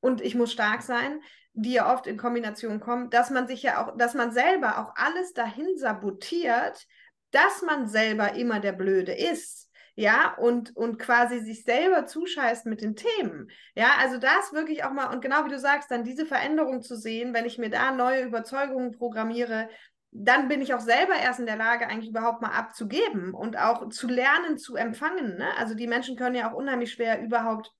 [0.00, 1.20] und ich muss stark sein,
[1.54, 4.94] die ja oft in Kombination kommen, dass man sich ja auch, dass man selber auch
[4.96, 6.86] alles dahin sabotiert,
[7.30, 12.80] dass man selber immer der Blöde ist ja, und, und quasi sich selber zuscheißt mit
[12.80, 13.50] den Themen.
[13.74, 16.96] Ja, also das wirklich auch mal, und genau wie du sagst, dann diese Veränderung zu
[16.96, 19.68] sehen, wenn ich mir da neue Überzeugungen programmiere,
[20.12, 23.88] dann bin ich auch selber erst in der Lage, eigentlich überhaupt mal abzugeben und auch
[23.88, 25.38] zu lernen, zu empfangen.
[25.38, 25.48] Ne?
[25.58, 27.72] Also die Menschen können ja auch unheimlich schwer überhaupt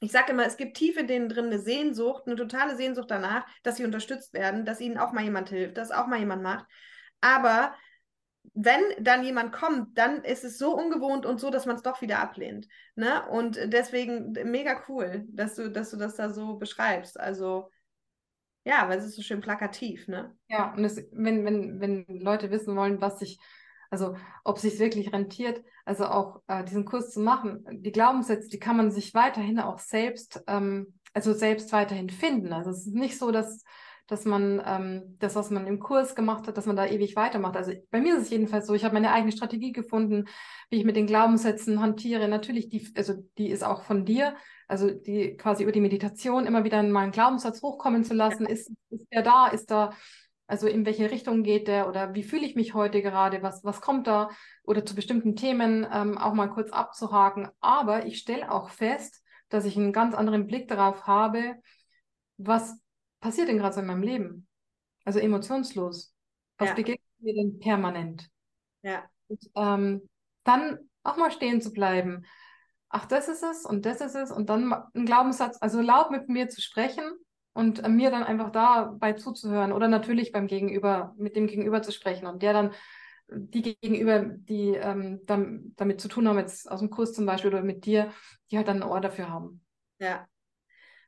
[0.00, 3.46] ich sage immer, es gibt tief in denen drin eine Sehnsucht, eine totale Sehnsucht danach,
[3.62, 6.64] dass sie unterstützt werden, dass ihnen auch mal jemand hilft, dass auch mal jemand macht.
[7.20, 7.74] Aber
[8.54, 12.00] wenn dann jemand kommt, dann ist es so ungewohnt und so, dass man es doch
[12.00, 12.66] wieder ablehnt.
[12.94, 13.26] Ne?
[13.28, 17.20] Und deswegen mega cool, dass du, dass du das da so beschreibst.
[17.20, 17.70] Also
[18.64, 20.36] ja, weil es ist so schön plakativ, ne?
[20.48, 23.38] Ja, und es, wenn, wenn, wenn Leute wissen wollen, was sich,
[23.90, 28.58] also ob sich wirklich rentiert, also auch äh, diesen Kurs zu machen, die Glaubenssätze, die
[28.58, 32.52] kann man sich weiterhin auch selbst, ähm, also selbst weiterhin finden.
[32.52, 33.64] Also es ist nicht so, dass
[34.10, 37.56] dass man ähm, das, was man im Kurs gemacht hat, dass man da ewig weitermacht.
[37.56, 40.26] Also bei mir ist es jedenfalls so, ich habe meine eigene Strategie gefunden,
[40.68, 42.26] wie ich mit den Glaubenssätzen hantiere.
[42.28, 44.34] Natürlich, die, also die ist auch von dir,
[44.66, 48.44] also die quasi über die Meditation immer wieder mal einen Glaubenssatz hochkommen zu lassen.
[48.44, 48.50] Ja.
[48.50, 49.46] Ist, ist der da?
[49.46, 49.92] Ist da,
[50.48, 53.42] also in welche Richtung geht der oder wie fühle ich mich heute gerade?
[53.42, 54.30] Was, was kommt da?
[54.64, 57.48] Oder zu bestimmten Themen ähm, auch mal kurz abzuhaken.
[57.60, 61.54] Aber ich stelle auch fest, dass ich einen ganz anderen Blick darauf habe,
[62.36, 62.76] was
[63.20, 64.48] passiert denn gerade so in meinem Leben?
[65.04, 66.14] Also emotionslos.
[66.58, 66.74] Was ja.
[66.74, 68.28] begegnet mir denn permanent?
[68.82, 69.04] Ja.
[69.28, 70.08] Und, ähm,
[70.44, 72.24] dann auch mal stehen zu bleiben.
[72.88, 76.28] Ach, das ist es und das ist es und dann ein Glaubenssatz, also laut mit
[76.28, 77.04] mir zu sprechen
[77.52, 81.92] und äh, mir dann einfach dabei zuzuhören oder natürlich beim Gegenüber, mit dem Gegenüber zu
[81.92, 82.72] sprechen und der dann
[83.32, 87.52] die Gegenüber, die ähm, damit, damit zu tun haben, jetzt aus dem Kurs zum Beispiel
[87.52, 88.12] oder mit dir,
[88.50, 89.62] die halt dann ein Ohr dafür haben.
[90.00, 90.26] Ja,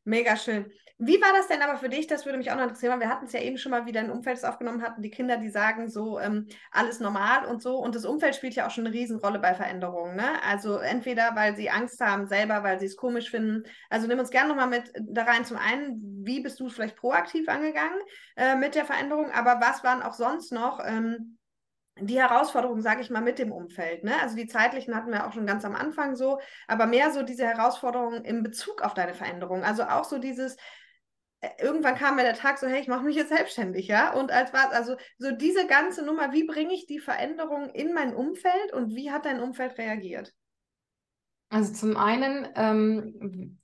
[0.05, 0.71] Mega schön.
[1.05, 2.07] Wie war das denn aber für dich?
[2.07, 4.11] Das würde mich auch noch interessieren, wir hatten es ja eben schon mal wieder ein
[4.11, 7.77] Umfeld, aufgenommen hatten, die Kinder, die sagen so, ähm, alles normal und so.
[7.77, 10.15] Und das Umfeld spielt ja auch schon eine Riesenrolle bei Veränderungen.
[10.15, 10.41] Ne?
[10.45, 13.65] Also entweder, weil sie Angst haben selber, weil sie es komisch finden.
[13.91, 15.45] Also nimm uns gerne nochmal mit da rein.
[15.45, 17.99] Zum einen, wie bist du vielleicht proaktiv angegangen
[18.37, 19.33] äh, mit der Veränderung?
[19.33, 20.79] Aber was waren auch sonst noch?
[20.85, 21.39] Ähm,
[22.01, 24.05] die Herausforderungen, sage ich mal, mit dem Umfeld.
[24.05, 24.13] Ne?
[24.21, 27.47] Also die zeitlichen hatten wir auch schon ganz am Anfang so, aber mehr so diese
[27.47, 29.63] Herausforderungen in Bezug auf deine Veränderung.
[29.63, 30.57] Also auch so dieses,
[31.41, 34.15] äh, irgendwann kam mir der Tag so, hey, ich mache mich jetzt selbstständig, ja.
[34.15, 38.15] Und als war also so diese ganze Nummer, wie bringe ich die Veränderung in mein
[38.15, 40.33] Umfeld und wie hat dein Umfeld reagiert?
[41.51, 43.59] Also zum einen, ähm,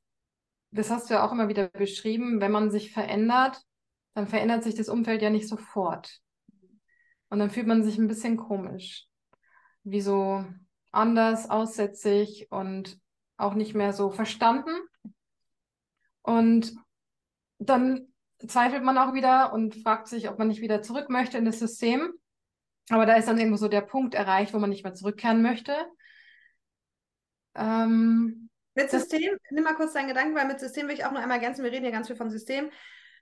[0.70, 3.62] das hast du ja auch immer wieder beschrieben, wenn man sich verändert,
[4.14, 6.20] dann verändert sich das Umfeld ja nicht sofort.
[7.30, 9.06] Und dann fühlt man sich ein bisschen komisch.
[9.84, 10.44] Wie so
[10.90, 12.98] anders, aussätzig und
[13.36, 14.70] auch nicht mehr so verstanden.
[16.22, 16.74] Und
[17.58, 18.12] dann
[18.46, 21.58] zweifelt man auch wieder und fragt sich, ob man nicht wieder zurück möchte in das
[21.58, 22.12] System.
[22.90, 25.74] Aber da ist dann irgendwo so der Punkt erreicht, wo man nicht mehr zurückkehren möchte.
[27.54, 31.20] Ähm, mit System, nimm mal kurz deinen Gedanken, weil mit System will ich auch noch
[31.20, 31.64] einmal ergänzen.
[31.64, 32.70] Wir reden hier ganz viel von System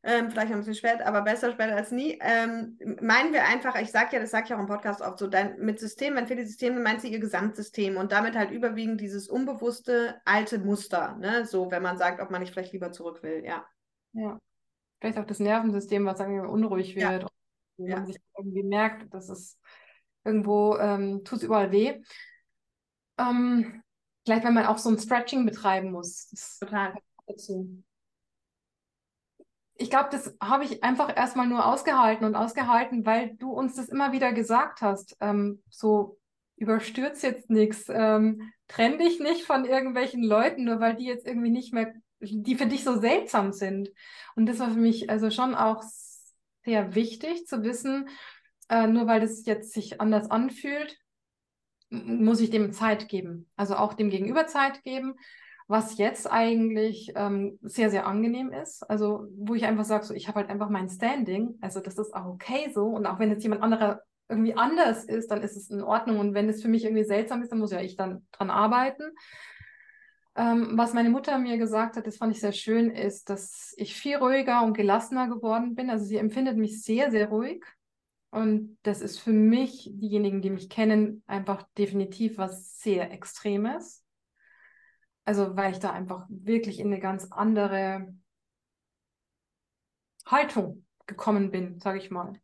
[0.06, 2.16] ähm, vielleicht noch ein bisschen spät, aber besser spät als nie.
[2.20, 5.26] Ähm, meinen wir einfach, ich sage ja, das sage ich auch im Podcast oft so,
[5.26, 9.28] dein, mit System, wenn viele Systeme, meint sie ihr Gesamtsystem und damit halt überwiegend dieses
[9.28, 11.44] unbewusste alte Muster, ne?
[11.44, 13.66] So, wenn man sagt, ob man nicht vielleicht lieber zurück will, ja.
[14.12, 14.38] Ja.
[15.00, 17.28] Vielleicht auch das Nervensystem, was sagen wir, unruhig wird, ja.
[17.76, 17.96] wo ja.
[17.96, 19.58] man sich irgendwie merkt, dass es
[20.24, 22.00] irgendwo ähm, tut es überall weh.
[23.18, 23.82] Ähm,
[24.24, 26.28] vielleicht, wenn man auch so ein Stretching betreiben muss.
[26.30, 26.94] Das Total.
[27.26, 27.82] Dazu
[29.78, 33.88] ich glaube, das habe ich einfach erstmal nur ausgehalten und ausgehalten, weil du uns das
[33.88, 35.16] immer wieder gesagt hast.
[35.20, 36.18] Ähm, so
[36.56, 41.50] überstürzt jetzt nichts, ähm, trenn dich nicht von irgendwelchen Leuten, nur weil die jetzt irgendwie
[41.50, 43.90] nicht mehr, die für dich so seltsam sind.
[44.34, 45.82] Und das war für mich also schon auch
[46.64, 48.08] sehr wichtig zu wissen,
[48.68, 50.98] äh, nur weil das jetzt sich anders anfühlt,
[51.90, 53.48] muss ich dem Zeit geben.
[53.56, 55.16] Also auch dem Gegenüber Zeit geben
[55.68, 58.88] was jetzt eigentlich ähm, sehr, sehr angenehm ist.
[58.88, 61.58] Also, wo ich einfach sage, so, ich habe halt einfach mein Standing.
[61.60, 62.86] Also, das ist auch okay so.
[62.86, 66.18] Und auch wenn jetzt jemand anderer irgendwie anders ist, dann ist es in Ordnung.
[66.18, 69.04] Und wenn es für mich irgendwie seltsam ist, dann muss ja ich dann dran arbeiten.
[70.36, 73.94] Ähm, was meine Mutter mir gesagt hat, das fand ich sehr schön, ist, dass ich
[73.96, 75.90] viel ruhiger und gelassener geworden bin.
[75.90, 77.64] Also sie empfindet mich sehr, sehr ruhig.
[78.30, 84.05] Und das ist für mich, diejenigen, die mich kennen, einfach definitiv was sehr Extremes.
[85.26, 88.14] Also weil ich da einfach wirklich in eine ganz andere
[90.24, 92.40] Haltung gekommen bin, sage ich mal.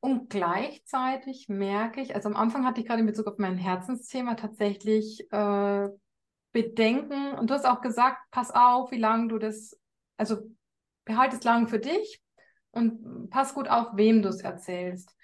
[0.00, 4.34] Und gleichzeitig merke ich, also am Anfang hatte ich gerade in Bezug auf mein Herzensthema
[4.34, 5.88] tatsächlich äh,
[6.52, 7.32] Bedenken.
[7.32, 9.80] Und du hast auch gesagt, pass auf, wie lange du das,
[10.18, 10.36] also
[11.04, 12.22] behalte es lang für dich
[12.70, 15.16] und pass gut auf, wem du es erzählst.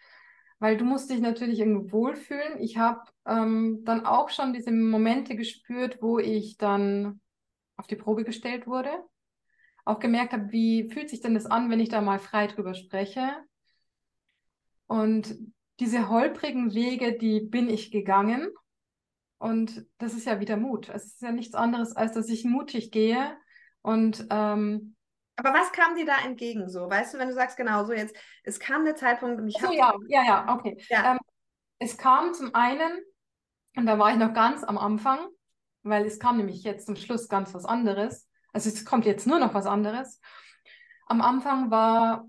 [0.59, 2.61] Weil du musst dich natürlich irgendwie wohlfühlen.
[2.61, 7.21] Ich habe ähm, dann auch schon diese Momente gespürt, wo ich dann
[7.77, 8.91] auf die Probe gestellt wurde.
[9.85, 12.75] Auch gemerkt habe, wie fühlt sich denn das an, wenn ich da mal frei drüber
[12.75, 13.37] spreche.
[14.87, 15.37] Und
[15.81, 18.49] diese holprigen Wege, die bin ich gegangen.
[19.39, 20.89] Und das ist ja wieder Mut.
[20.89, 23.37] Es ist ja nichts anderes, als dass ich mutig gehe.
[23.83, 24.95] Und ähm,
[25.37, 26.89] aber was kam dir da entgegen so?
[26.89, 29.75] Weißt du, wenn du sagst, genau so jetzt, es kam der Zeitpunkt und ich habe.
[29.75, 30.77] ja, ja, ja, okay.
[30.89, 31.13] Ja.
[31.13, 31.19] Ähm,
[31.79, 33.01] es kam zum einen,
[33.77, 35.19] und da war ich noch ganz am Anfang,
[35.83, 38.29] weil es kam nämlich jetzt zum Schluss ganz was anderes.
[38.53, 40.21] Also es kommt jetzt nur noch was anderes.
[41.07, 42.27] Am Anfang war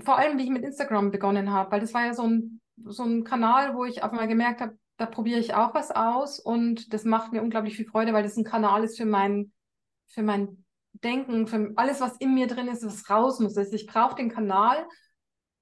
[0.00, 3.04] vor allem, wie ich mit Instagram begonnen habe, weil das war ja so ein, so
[3.04, 6.92] ein Kanal, wo ich auf einmal gemerkt habe, da probiere ich auch was aus und
[6.92, 9.52] das macht mir unglaublich viel Freude, weil das ein Kanal ist für mein,
[10.08, 10.64] für mein
[11.02, 13.56] Denken, für alles, was in mir drin ist, was raus muss.
[13.56, 14.86] Also ich brauche den Kanal,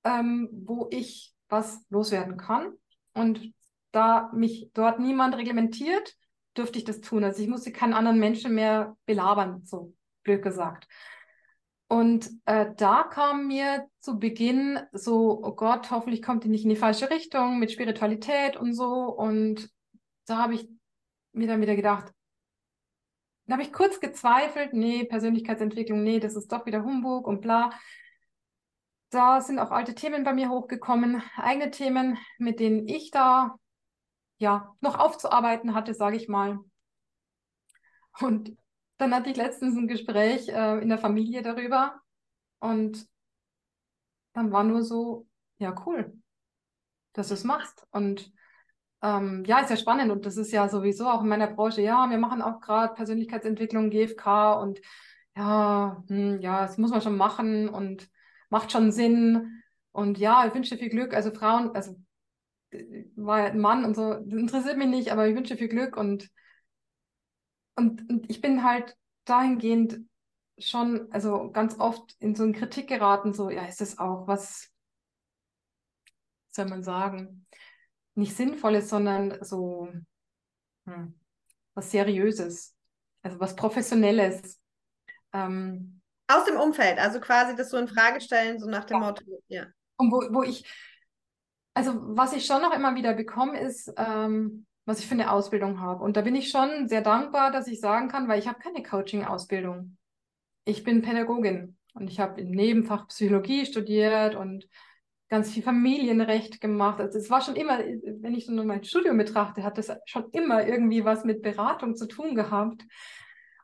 [0.04, 2.72] ähm, wo ich was loswerden kann.
[3.14, 3.52] Und
[3.92, 6.14] da mich dort niemand reglementiert,
[6.56, 7.24] dürfte ich das tun.
[7.24, 10.86] Also ich musste keinen anderen Menschen mehr belabern, so blöd gesagt.
[11.88, 16.70] Und äh, da kam mir zu Beginn so, oh Gott, hoffentlich kommt die nicht in
[16.70, 18.90] die falsche Richtung mit Spiritualität und so.
[19.04, 19.70] Und
[20.26, 20.68] da habe ich
[21.32, 22.12] mir dann wieder gedacht,
[23.46, 27.70] da habe ich kurz gezweifelt, nee, Persönlichkeitsentwicklung, nee, das ist doch wieder Humbug und bla.
[29.10, 33.56] Da sind auch alte Themen bei mir hochgekommen, eigene Themen, mit denen ich da
[34.38, 36.58] ja noch aufzuarbeiten hatte, sage ich mal.
[38.20, 38.56] Und
[38.98, 42.00] dann hatte ich letztens ein Gespräch äh, in der Familie darüber
[42.58, 43.06] und
[44.32, 45.26] dann war nur so,
[45.58, 46.12] ja, cool,
[47.12, 47.86] dass du es machst.
[47.90, 48.32] Und
[49.06, 52.08] ähm, ja, ist ja spannend und das ist ja sowieso auch in meiner Branche, ja,
[52.10, 54.80] wir machen auch gerade Persönlichkeitsentwicklung, GFK und
[55.36, 58.08] ja, hm, ja, das muss man schon machen und
[58.48, 59.62] macht schon Sinn.
[59.92, 61.14] Und ja, ich wünsche dir viel Glück.
[61.14, 61.96] Also Frauen, also
[63.16, 65.96] war ja ein Mann und so, das interessiert mich nicht, aber ich wünsche viel Glück
[65.96, 66.30] und
[67.76, 70.00] und, und ich bin halt dahingehend
[70.58, 74.70] schon, also ganz oft in so eine Kritik geraten, so, ja, ist das auch was,
[76.50, 77.46] soll man sagen,
[78.16, 79.88] nicht Sinnvolles, sondern so
[80.86, 81.14] hm,
[81.74, 82.74] was Seriöses,
[83.22, 84.60] also was Professionelles.
[85.32, 89.06] Ähm, Aus dem Umfeld, also quasi das so in Frage stellen, so nach dem ja.
[89.06, 89.66] Motto, ja.
[89.96, 90.64] Und wo, wo ich,
[91.74, 95.80] also was ich schon noch immer wieder bekomme, ist, ähm, was ich für eine Ausbildung
[95.80, 96.02] habe.
[96.02, 98.82] Und da bin ich schon sehr dankbar, dass ich sagen kann, weil ich habe keine
[98.82, 99.96] Coaching-Ausbildung.
[100.64, 104.66] Ich bin Pädagogin und ich habe im Nebenfach Psychologie studiert und
[105.28, 107.00] ganz viel Familienrecht gemacht.
[107.00, 110.30] Also es war schon immer, wenn ich so nur mein Studium betrachte, hat das schon
[110.32, 112.84] immer irgendwie was mit Beratung zu tun gehabt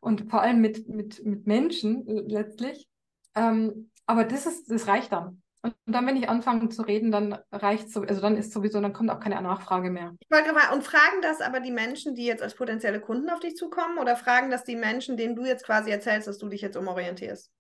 [0.01, 2.89] und vor allem mit, mit, mit Menschen letztlich.
[3.35, 5.43] Ähm, aber das ist, das reicht dann.
[5.65, 8.93] Und dann, wenn ich anfange zu reden, dann reicht so, also dann ist sowieso, dann
[8.93, 10.17] kommt auch keine Nachfrage mehr.
[10.19, 13.39] Ich wollte mal, und fragen das aber die Menschen, die jetzt als potenzielle Kunden auf
[13.39, 16.63] dich zukommen, oder fragen das die Menschen, denen du jetzt quasi erzählst, dass du dich
[16.63, 17.53] jetzt umorientierst?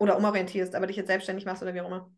[0.00, 2.10] Oder umorientierst, aber dich jetzt selbstständig machst oder wie auch immer?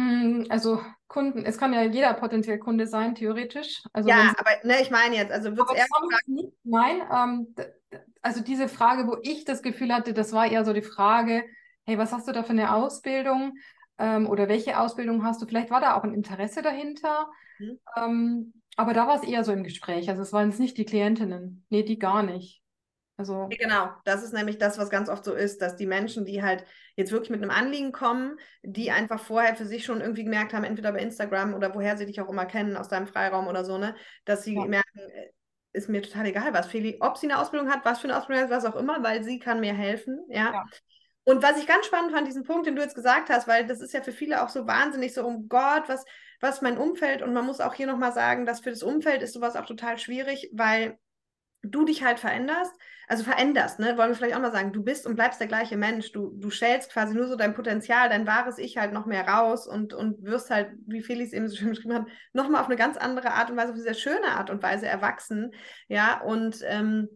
[0.00, 3.82] Mm, also Kunden, es kann ja jeder potenziell Kunde sein, theoretisch.
[3.92, 7.54] Also ja, aber ne, ich meine jetzt, also wird es nicht, Nein, ähm,
[8.22, 11.44] also diese Frage, wo ich das Gefühl hatte, das war eher so die Frage,
[11.84, 13.54] hey, was hast du da für eine Ausbildung?
[13.98, 15.46] Ähm, oder welche Ausbildung hast du?
[15.46, 17.28] Vielleicht war da auch ein Interesse dahinter.
[17.58, 17.78] Mhm.
[17.96, 20.08] Ähm, aber da war es eher so im Gespräch.
[20.08, 21.66] Also es waren es nicht die Klientinnen.
[21.68, 22.62] Nee, die gar nicht.
[23.20, 26.42] Also genau, das ist nämlich das, was ganz oft so ist, dass die Menschen, die
[26.42, 26.64] halt
[26.96, 30.64] jetzt wirklich mit einem Anliegen kommen, die einfach vorher für sich schon irgendwie gemerkt haben,
[30.64, 33.76] entweder bei Instagram oder woher sie dich auch immer kennen, aus deinem Freiraum oder so,
[33.76, 34.64] ne, dass sie ja.
[34.64, 35.28] merken, äh,
[35.74, 38.44] ist mir total egal, was Feli, ob sie eine Ausbildung hat, was für eine Ausbildung
[38.44, 40.52] hat, was auch immer, weil sie kann mir helfen, ja.
[40.52, 40.64] ja.
[41.24, 43.82] Und was ich ganz spannend fand, diesen Punkt, den du jetzt gesagt hast, weil das
[43.82, 46.06] ist ja für viele auch so wahnsinnig so, um Gott, was,
[46.40, 49.34] was mein Umfeld, und man muss auch hier nochmal sagen, dass für das Umfeld ist
[49.34, 50.98] sowas auch total schwierig, weil
[51.62, 52.72] du dich halt veränderst,
[53.08, 55.76] also veränderst, ne, wollen wir vielleicht auch mal sagen, du bist und bleibst der gleiche
[55.76, 59.26] Mensch, du, du schälst quasi nur so dein Potenzial, dein wahres Ich halt noch mehr
[59.26, 62.76] raus und, und wirst halt, wie Felix eben so schön beschrieben hat, nochmal auf eine
[62.76, 65.52] ganz andere Art und Weise, auf eine sehr schöne Art und Weise erwachsen,
[65.88, 67.08] ja, und ähm,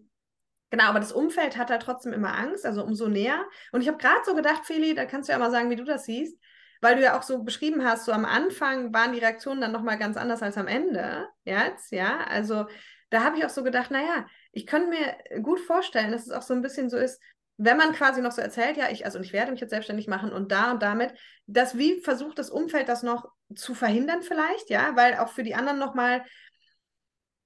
[0.70, 3.44] Genau, aber das Umfeld hat da trotzdem immer Angst, also umso näher.
[3.70, 5.85] Und ich habe gerade so gedacht, Feli, da kannst du ja mal sagen, wie du
[5.85, 6.37] das siehst,
[6.80, 9.98] weil du ja auch so beschrieben hast, so am Anfang waren die Reaktionen dann nochmal
[9.98, 12.26] ganz anders als am Ende jetzt, ja.
[12.26, 12.66] Also
[13.14, 16.42] da habe ich auch so gedacht, naja, ich könnte mir gut vorstellen, dass es auch
[16.42, 17.20] so ein bisschen so ist,
[17.57, 20.33] wenn man quasi noch so erzählt, ja, ich, also ich werde mich jetzt selbstständig machen
[20.33, 21.14] und da und damit,
[21.46, 25.55] dass wie versucht das Umfeld das noch zu verhindern vielleicht, ja, weil auch für die
[25.55, 26.24] anderen nochmal,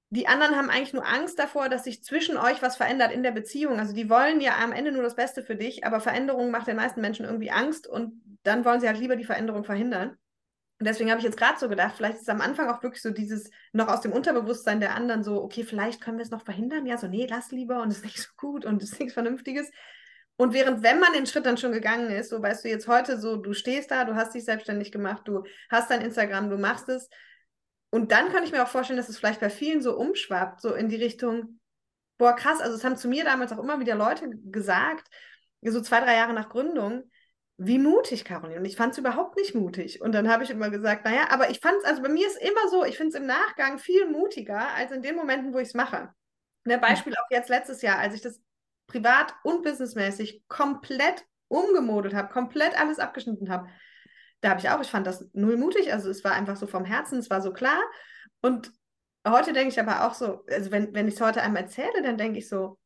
[0.08, 3.32] die anderen haben eigentlich nur Angst davor, dass sich zwischen euch was verändert in der
[3.32, 3.78] Beziehung.
[3.78, 6.76] Also die wollen ja am Ende nur das Beste für dich, aber Veränderung macht den
[6.76, 10.16] meisten Menschen irgendwie Angst und dann wollen sie halt lieber die Veränderung verhindern.
[10.80, 13.10] Und deswegen habe ich jetzt gerade so gedacht, vielleicht ist am Anfang auch wirklich so
[13.10, 16.86] dieses noch aus dem Unterbewusstsein der anderen so, okay, vielleicht können wir es noch verhindern.
[16.86, 19.14] Ja, so, nee, lass lieber und es ist nicht so gut und es ist nichts
[19.14, 19.70] Vernünftiges.
[20.36, 23.18] Und während, wenn man den Schritt dann schon gegangen ist, so weißt du jetzt heute
[23.18, 26.88] so, du stehst da, du hast dich selbstständig gemacht, du hast dein Instagram, du machst
[26.88, 27.08] es.
[27.90, 30.74] Und dann kann ich mir auch vorstellen, dass es vielleicht bei vielen so umschwappt, so
[30.74, 31.58] in die Richtung,
[32.18, 35.08] boah, krass, also es haben zu mir damals auch immer wieder Leute gesagt,
[35.62, 37.10] so zwei, drei Jahre nach Gründung,
[37.58, 38.60] wie mutig, Caroline.
[38.60, 40.00] Und ich fand es überhaupt nicht mutig.
[40.00, 42.40] Und dann habe ich immer gesagt, naja, aber ich fand es, also bei mir ist
[42.40, 45.68] immer so, ich finde es im Nachgang viel mutiger als in den Momenten, wo ich
[45.68, 46.14] es mache.
[46.64, 48.40] Ne, Beispiel auch jetzt letztes Jahr, als ich das
[48.86, 53.68] privat und businessmäßig komplett umgemodelt habe, komplett alles abgeschnitten habe.
[54.40, 56.84] Da habe ich auch, ich fand das null mutig, also es war einfach so vom
[56.84, 57.82] Herzen, es war so klar.
[58.40, 58.70] Und
[59.26, 62.18] heute denke ich aber auch so, also wenn, wenn ich es heute einmal erzähle, dann
[62.18, 62.78] denke ich so,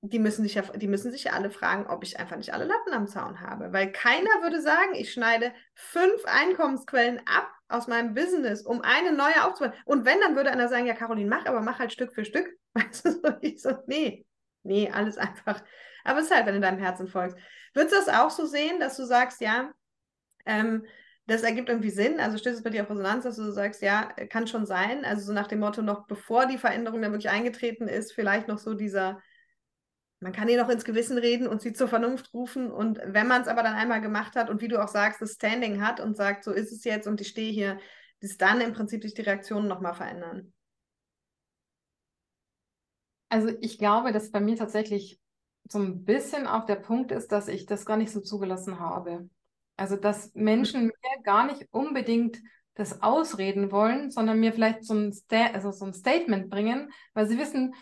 [0.00, 2.64] die müssen sich ja, die müssen sich ja alle fragen, ob ich einfach nicht alle
[2.64, 3.72] Latten am Zaun habe.
[3.72, 9.44] Weil keiner würde sagen, ich schneide fünf Einkommensquellen ab aus meinem Business, um eine neue
[9.44, 9.74] aufzubauen.
[9.84, 12.48] Und wenn, dann würde einer sagen, ja, Caroline, mach, aber mach halt Stück für Stück.
[12.74, 14.24] Weißt du, so, ich so, nee,
[14.62, 15.62] nee, alles einfach.
[16.04, 17.36] Aber es ist halt, wenn du deinem Herzen folgst.
[17.74, 19.72] Würdest du das auch so sehen, dass du sagst, ja,
[20.46, 20.86] ähm,
[21.26, 22.20] das ergibt irgendwie Sinn.
[22.20, 25.04] Also stößt es bei dir auf Resonanz, dass du sagst, ja, kann schon sein.
[25.04, 28.58] Also so nach dem Motto, noch bevor die Veränderung dann wirklich eingetreten ist, vielleicht noch
[28.58, 29.20] so dieser
[30.20, 32.70] man kann ihr noch ins Gewissen reden und sie zur Vernunft rufen.
[32.72, 35.34] Und wenn man es aber dann einmal gemacht hat und wie du auch sagst, das
[35.34, 37.78] Standing hat und sagt, so ist es jetzt und ich stehe hier,
[38.20, 40.52] dass dann im Prinzip sich die Reaktionen nochmal verändern.
[43.28, 45.20] Also ich glaube, dass bei mir tatsächlich
[45.68, 49.28] so ein bisschen auch der Punkt ist, dass ich das gar nicht so zugelassen habe.
[49.76, 52.38] Also dass Menschen mir gar nicht unbedingt
[52.74, 57.28] das ausreden wollen, sondern mir vielleicht so ein, Sta also so ein Statement bringen, weil
[57.28, 57.74] sie wissen,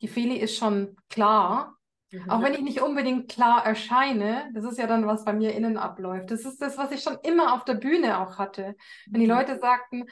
[0.00, 1.76] die Feli ist schon klar
[2.14, 2.30] Mhm.
[2.30, 5.76] Auch wenn ich nicht unbedingt klar erscheine, das ist ja dann, was bei mir innen
[5.76, 6.30] abläuft.
[6.30, 8.76] Das ist das, was ich schon immer auf der Bühne auch hatte.
[9.06, 9.34] Wenn die mhm.
[9.34, 10.04] Leute sagten,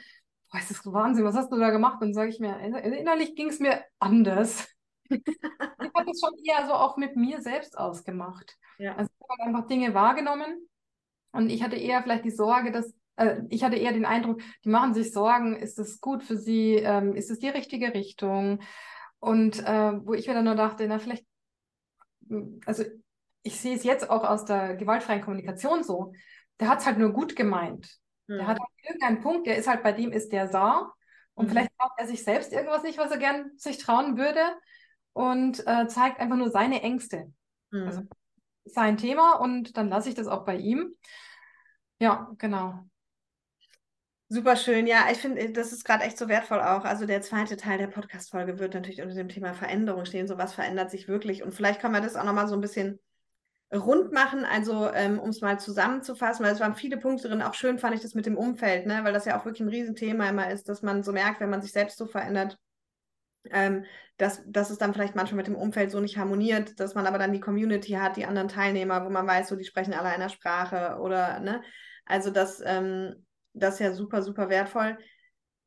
[0.51, 1.97] boah, ist das Wahnsinn, was hast du da gemacht?
[2.01, 4.67] Dann sage ich mir, innerlich ging es mir anders.
[5.09, 8.57] ich habe das schon eher so auch mit mir selbst ausgemacht.
[8.77, 8.95] Ja.
[8.95, 10.67] Also ich habe einfach Dinge wahrgenommen
[11.31, 14.69] und ich hatte eher vielleicht die Sorge, dass äh, ich hatte eher den Eindruck, die
[14.69, 18.59] machen sich Sorgen, ist das gut für sie, ähm, ist es die richtige Richtung?
[19.19, 21.25] Und äh, wo ich mir dann nur dachte, na, vielleicht
[22.65, 22.83] also
[23.43, 26.13] ich sehe es jetzt auch aus der gewaltfreien Kommunikation so,
[26.59, 27.99] der hat es halt nur gut gemeint.
[28.27, 28.37] Mhm.
[28.37, 30.93] Der hat halt irgendeinen Punkt, der ist halt bei dem, ist der sah.
[31.33, 31.49] Und mhm.
[31.51, 34.41] vielleicht traut er sich selbst irgendwas nicht, was er gern sich trauen würde.
[35.13, 37.31] Und äh, zeigt einfach nur seine Ängste.
[37.71, 37.83] Mhm.
[37.83, 38.01] Also
[38.65, 40.95] sein Thema und dann lasse ich das auch bei ihm.
[41.99, 42.85] Ja, genau.
[44.33, 44.87] Super schön.
[44.87, 46.85] Ja, ich finde, das ist gerade echt so wertvoll auch.
[46.85, 50.27] Also der zweite Teil der Podcast-Folge wird natürlich unter dem Thema Veränderung stehen.
[50.27, 51.43] So was verändert sich wirklich.
[51.43, 52.99] Und vielleicht kann man das auch nochmal so ein bisschen
[53.71, 57.43] rund machen, also ähm, um es mal zusammenzufassen, weil es waren viele Punkte drin.
[57.43, 59.03] Auch schön fand ich das mit dem Umfeld, ne?
[59.03, 61.61] weil das ja auch wirklich ein Riesenthema immer ist, dass man so merkt, wenn man
[61.61, 62.57] sich selbst so verändert,
[63.51, 63.85] ähm,
[64.17, 67.19] dass, dass es dann vielleicht manchmal mit dem Umfeld so nicht harmoniert, dass man aber
[67.19, 70.29] dann die Community hat, die anderen Teilnehmer, wo man weiß, so die sprechen alle einer
[70.29, 71.61] Sprache oder, ne?
[72.05, 74.97] Also das, ähm, das ist ja super, super wertvoll.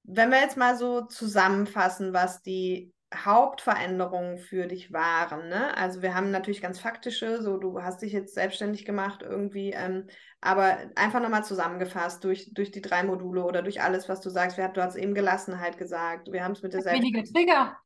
[0.03, 5.77] Wenn wir jetzt mal so zusammenfassen, was die Hauptveränderungen für dich waren, ne?
[5.77, 10.09] Also wir haben natürlich ganz faktische, so du hast dich jetzt selbstständig gemacht irgendwie, ähm,
[10.41, 14.57] aber einfach nochmal zusammengefasst durch, durch die drei Module oder durch alles, was du sagst.
[14.57, 16.85] Wir, du hast eben Gelassenheit gesagt, wir haben es mit der.
[16.85, 17.77] Weniger Trigger.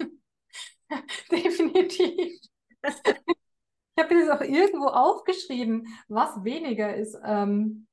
[1.30, 2.40] Definitiv.
[2.82, 7.16] ich habe das auch irgendwo aufgeschrieben, was weniger ist.
[7.24, 7.86] Ähm,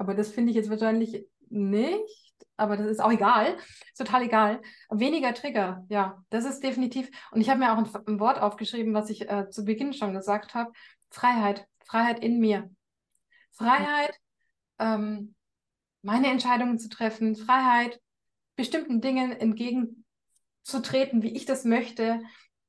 [0.00, 2.42] aber das finde ich jetzt wahrscheinlich nicht.
[2.56, 3.58] Aber das ist auch egal.
[3.92, 4.62] Ist total egal.
[4.90, 7.10] Weniger Trigger, ja, das ist definitiv.
[7.32, 10.14] Und ich habe mir auch ein, ein, Wort aufgeschrieben, was ich äh, zu Beginn schon
[10.14, 10.72] gesagt habe.
[11.10, 11.66] Freiheit.
[11.84, 12.70] Freiheit in mir.
[13.50, 14.18] Freiheit,
[14.78, 15.34] ähm,
[16.00, 17.36] meine Entscheidungen zu treffen.
[17.36, 18.00] Freiheit,
[18.56, 20.06] bestimmten Dingen entgegen
[20.62, 22.22] zu treten, wie ich das möchte,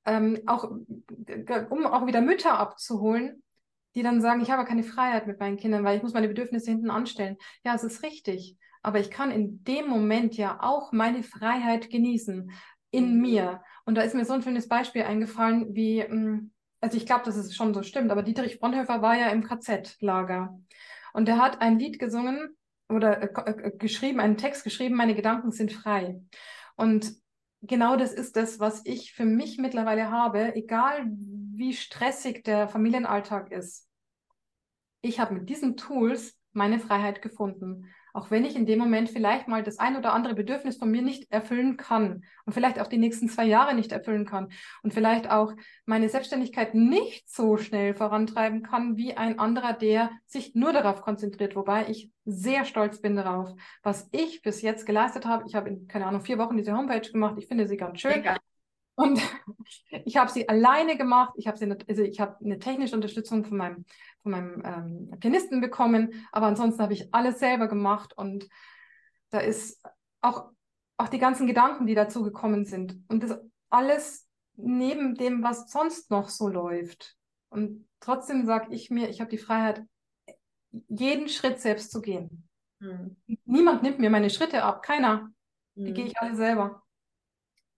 [0.05, 3.41] ähm, auch um auch wieder Mütter abzuholen,
[3.95, 6.71] die dann sagen, ich habe keine Freiheit mit meinen Kindern, weil ich muss meine Bedürfnisse
[6.71, 7.37] hinten anstellen.
[7.63, 8.57] Ja, es ist richtig.
[8.81, 12.51] Aber ich kann in dem Moment ja auch meine Freiheit genießen
[12.91, 13.21] in mhm.
[13.21, 13.61] mir.
[13.85, 17.35] Und da ist mir so ein schönes Beispiel eingefallen, wie, mm, also ich glaube, dass
[17.35, 20.59] es schon so stimmt, aber Dietrich Bonhoeffer war ja im KZ-Lager.
[21.13, 22.55] Und er hat ein Lied gesungen
[22.89, 26.21] oder äh, äh, geschrieben, einen Text geschrieben, meine Gedanken sind frei.
[26.75, 27.13] Und
[27.61, 31.05] genau das ist das, was ich für mich mittlerweile habe, egal
[31.53, 33.87] wie stressig der Familienalltag ist.
[35.01, 39.47] Ich habe mit diesen Tools meine Freiheit gefunden auch wenn ich in dem Moment vielleicht
[39.47, 42.97] mal das ein oder andere Bedürfnis von mir nicht erfüllen kann und vielleicht auch die
[42.97, 44.51] nächsten zwei Jahre nicht erfüllen kann
[44.83, 45.53] und vielleicht auch
[45.85, 51.55] meine Selbstständigkeit nicht so schnell vorantreiben kann wie ein anderer, der sich nur darauf konzentriert,
[51.55, 53.49] wobei ich sehr stolz bin darauf,
[53.83, 55.45] was ich bis jetzt geleistet habe.
[55.47, 57.35] Ich habe in, keine Ahnung, vier Wochen diese Homepage gemacht.
[57.37, 58.11] Ich finde sie ganz schön.
[58.11, 58.37] Mega.
[58.95, 59.19] Und
[60.05, 61.33] ich habe sie alleine gemacht.
[61.37, 63.85] Ich habe sie, also ich habe eine technische Unterstützung von meinem,
[64.23, 68.47] von meinem ähm, Pianisten bekommen, aber ansonsten habe ich alles selber gemacht und
[69.29, 69.81] da ist
[70.21, 70.51] auch,
[70.97, 73.39] auch die ganzen Gedanken, die dazu gekommen sind und das
[73.69, 77.15] alles neben dem, was sonst noch so läuft.
[77.49, 79.83] Und trotzdem sage ich mir, ich habe die Freiheit,
[80.87, 82.47] jeden Schritt selbst zu gehen.
[82.79, 83.15] Hm.
[83.45, 85.31] Niemand nimmt mir meine Schritte ab, keiner.
[85.75, 85.93] Die hm.
[85.93, 86.83] gehe ich alle selber.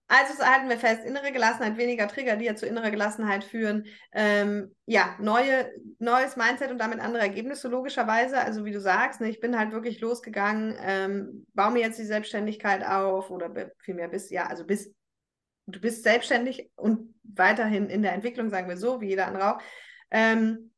[0.06, 3.86] Also halten wir fest, innere Gelassenheit, weniger Trigger, die ja zu innerer Gelassenheit führen.
[4.12, 8.38] Ähm, ja, neue, neues Mindset und damit andere Ergebnisse logischerweise.
[8.38, 12.04] Also wie du sagst, ne, ich bin halt wirklich losgegangen, ähm, baue mir jetzt die
[12.04, 14.92] Selbstständigkeit auf oder vielmehr bis, ja, also bis,
[15.66, 19.62] du bist selbstständig und weiterhin in der Entwicklung, sagen wir so, wie jeder andere auch.
[20.10, 20.70] Ähm,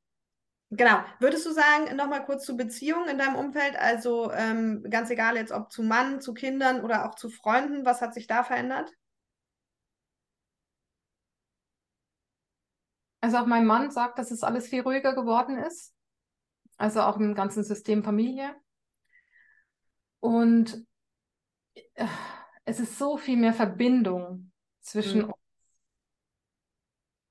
[0.70, 0.98] Genau.
[1.20, 5.52] Würdest du sagen, nochmal kurz zu Beziehungen in deinem Umfeld, also ähm, ganz egal jetzt
[5.52, 8.92] ob zu Mann, zu Kindern oder auch zu Freunden, was hat sich da verändert?
[13.20, 15.94] Also auch mein Mann sagt, dass es alles viel ruhiger geworden ist.
[16.76, 18.54] Also auch im ganzen System Familie.
[20.20, 20.84] Und
[21.94, 22.06] äh,
[22.64, 24.50] es ist so viel mehr Verbindung
[24.80, 25.24] zwischen mhm.
[25.26, 25.36] uns.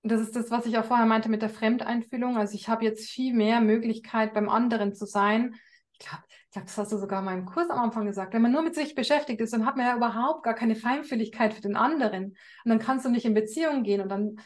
[0.03, 2.37] Das ist das, was ich auch vorher meinte mit der Fremdeinfühlung.
[2.37, 5.55] Also ich habe jetzt viel mehr Möglichkeit, beim anderen zu sein.
[5.93, 8.33] Ich glaube, ich glaub, das hast du sogar in meinem Kurs am Anfang gesagt.
[8.33, 11.53] Wenn man nur mit sich beschäftigt ist, dann hat man ja überhaupt gar keine Feinfühligkeit
[11.53, 12.25] für den anderen.
[12.63, 14.37] Und dann kannst du nicht in Beziehung gehen und dann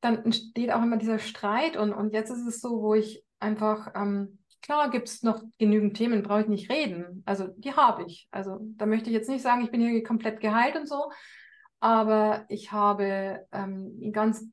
[0.00, 3.92] dann entsteht auch immer dieser Streit und, und jetzt ist es so, wo ich einfach,
[3.94, 7.22] ähm, klar gibt es noch genügend Themen, brauche ich nicht reden.
[7.26, 8.28] Also die habe ich.
[8.30, 11.10] Also da möchte ich jetzt nicht sagen, ich bin hier komplett geheilt und so,
[11.80, 14.46] aber ich habe ähm, einen, ganz,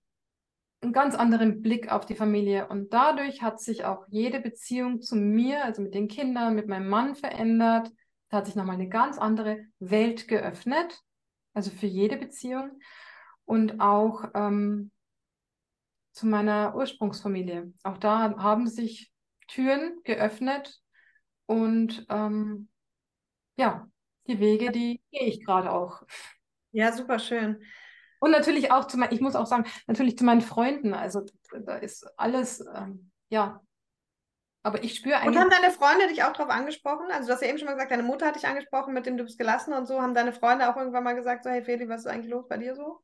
[0.82, 5.16] einen ganz anderen Blick auf die Familie und dadurch hat sich auch jede Beziehung zu
[5.16, 7.92] mir, also mit den Kindern, mit meinem Mann verändert.
[8.30, 11.02] Da hat sich nochmal eine ganz andere Welt geöffnet,
[11.54, 12.72] also für jede Beziehung
[13.46, 14.92] und auch ähm,
[16.18, 17.72] zu meiner Ursprungsfamilie.
[17.84, 19.12] Auch da haben sich
[19.48, 20.82] Türen geöffnet
[21.46, 22.70] und ähm,
[23.56, 23.88] ja,
[24.26, 26.02] die Wege, die gehe ich gerade auch.
[26.72, 27.64] Ja, super schön.
[28.20, 30.96] Und natürlich auch zu meinen, ich muss auch sagen, natürlich zu meinen Freunden.
[30.96, 31.24] Also
[31.62, 33.62] da ist alles, ähm, ja.
[34.64, 35.36] Aber ich spüre eigentlich.
[35.36, 37.06] Und haben deine Freunde dich auch darauf angesprochen?
[37.12, 39.18] Also du hast ja eben schon mal gesagt, deine Mutter hat dich angesprochen, mit dem
[39.18, 40.02] du bist gelassen und so.
[40.02, 42.58] Haben deine Freunde auch irgendwann mal gesagt, so, hey Feli, was ist eigentlich los bei
[42.58, 43.02] dir so?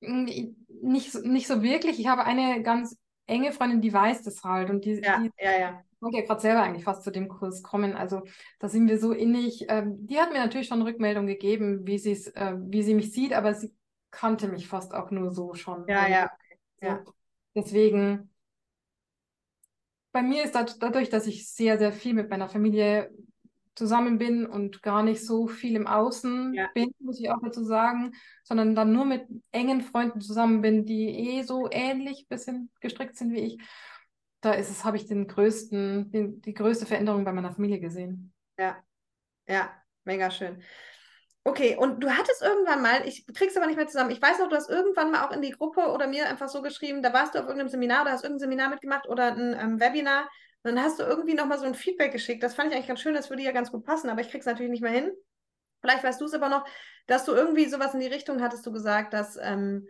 [0.00, 2.00] Nicht, nicht so wirklich.
[2.00, 2.96] Ich habe eine ganz
[3.26, 4.70] enge Freundin, die weiß das halt.
[4.70, 5.84] Und die, ja, die ja, ja.
[6.00, 7.94] wollte ja gerade selber eigentlich fast zu dem Kurs kommen.
[7.94, 8.22] Also
[8.58, 9.66] da sind wir so innig.
[9.68, 13.32] Ähm, die hat mir natürlich schon Rückmeldung gegeben, wie, sie's, äh, wie sie mich sieht,
[13.32, 13.74] aber sie
[14.10, 15.86] kannte mich fast auch nur so schon.
[15.86, 16.30] Ja, und ja.
[16.82, 17.04] ja.
[17.54, 18.30] Deswegen,
[20.12, 23.10] bei mir ist das, dadurch, dass ich sehr, sehr viel mit meiner Familie
[23.80, 26.68] zusammen bin und gar nicht so viel im Außen ja.
[26.74, 28.12] bin, muss ich auch dazu sagen,
[28.44, 33.32] sondern dann nur mit engen Freunden zusammen bin, die eh so ähnlich bisschen gestrickt sind
[33.32, 33.58] wie ich.
[34.42, 38.34] Da ist es, habe ich den größten, den, die größte Veränderung bei meiner Familie gesehen.
[38.58, 38.76] Ja,
[39.48, 39.70] ja,
[40.04, 40.62] mega schön.
[41.42, 44.50] Okay, und du hattest irgendwann mal, ich krieg's aber nicht mehr zusammen, ich weiß noch,
[44.50, 47.34] du hast irgendwann mal auch in die Gruppe oder mir einfach so geschrieben, da warst
[47.34, 50.28] du auf irgendeinem Seminar oder hast irgendein Seminar mitgemacht oder ein ähm, Webinar
[50.62, 52.42] dann hast du irgendwie nochmal so ein Feedback geschickt.
[52.42, 54.46] Das fand ich eigentlich ganz schön, das würde ja ganz gut passen, aber ich krieg's
[54.46, 55.12] natürlich nicht mehr hin.
[55.80, 56.66] Vielleicht weißt du es aber noch,
[57.06, 59.88] dass du irgendwie sowas in die Richtung hattest du gesagt, dass, ähm,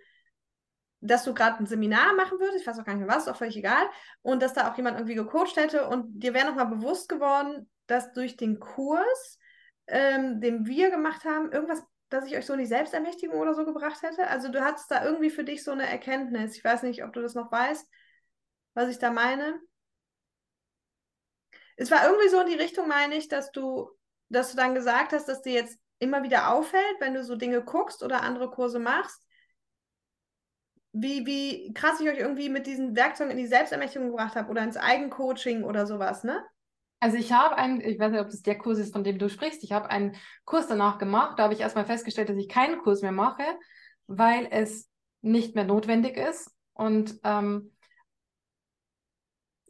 [1.01, 3.29] dass du gerade ein Seminar machen würdest, ich weiß auch gar nicht mehr was, ist
[3.29, 3.89] auch völlig egal,
[4.23, 8.12] und dass da auch jemand irgendwie gecoacht hätte und dir wäre nochmal bewusst geworden, dass
[8.12, 9.39] durch den Kurs,
[9.89, 13.64] ähm, den wir gemacht haben, irgendwas, dass ich euch so in die Selbstermächtigung oder so
[13.64, 14.29] gebracht hätte.
[14.29, 16.57] Also du hattest da irgendwie für dich so eine Erkenntnis.
[16.57, 17.89] Ich weiß nicht, ob du das noch weißt,
[18.75, 19.61] was ich da meine
[21.81, 23.89] es war irgendwie so in die Richtung, meine ich, dass du,
[24.28, 27.62] dass du dann gesagt hast, dass dir jetzt immer wieder auffällt, wenn du so Dinge
[27.62, 29.26] guckst oder andere Kurse machst?
[30.93, 34.62] Wie, wie krass ich euch irgendwie mit diesen Werkzeugen in die Selbstermächtigung gebracht habe oder
[34.62, 36.45] ins Eigencoaching oder sowas, ne?
[37.01, 39.31] Also ich habe einen, ich weiß nicht, ob das der Kurs ist, von dem du
[39.31, 42.83] sprichst, ich habe einen Kurs danach gemacht, da habe ich erstmal festgestellt, dass ich keinen
[42.83, 43.45] Kurs mehr mache,
[44.07, 44.91] weil es
[45.22, 47.72] nicht mehr notwendig ist und ähm,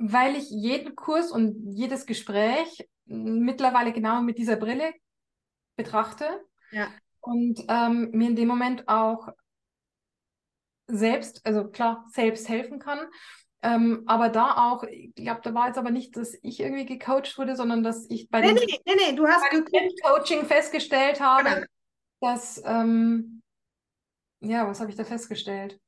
[0.00, 4.92] weil ich jeden Kurs und jedes Gespräch mittlerweile genau mit dieser Brille
[5.76, 6.26] betrachte
[6.70, 6.88] Ja.
[7.20, 9.28] und ähm, mir in dem Moment auch
[10.86, 12.98] selbst, also klar, selbst helfen kann.
[13.62, 17.36] Ähm, aber da auch, ich glaube, da war jetzt aber nicht, dass ich irgendwie gecoacht
[17.36, 19.44] wurde, sondern dass ich bei Nee, dem nee, nee, du hast.
[20.02, 21.66] Coaching festgestellt habe, Genau.
[22.20, 23.42] dass, ähm,
[24.40, 25.78] ja, was habe ich da festgestellt?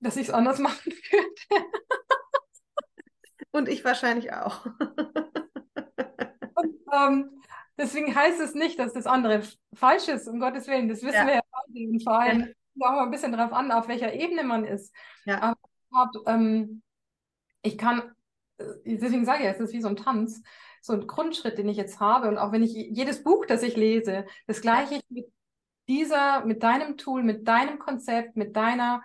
[0.00, 1.23] Dass ich es anders machen würde.
[3.52, 4.66] Und ich wahrscheinlich auch.
[6.54, 7.30] Und, ähm,
[7.78, 9.42] deswegen heißt es nicht, dass das andere
[9.74, 10.88] falsch ist, um Gottes Willen.
[10.88, 11.26] Das wissen Ja.
[11.26, 11.88] wir ja beide.
[11.90, 14.92] Und vor allem kommt auch mal ein bisschen darauf an, auf welcher Ebene man ist.
[15.24, 15.40] Ja.
[15.40, 16.82] Aber ich, hab, ähm,
[17.62, 18.12] ich kann,
[18.58, 20.42] äh, deswegen sage ich, es ist wie so ein Tanz,
[20.80, 22.28] so ein Grundschritt, den ich jetzt habe.
[22.28, 25.32] Und auch wenn ich jedes Buch, das ich lese, das gleiche ich mit
[25.88, 29.02] dieser, mit deinem Tool, mit deinem Konzept, mit deiner,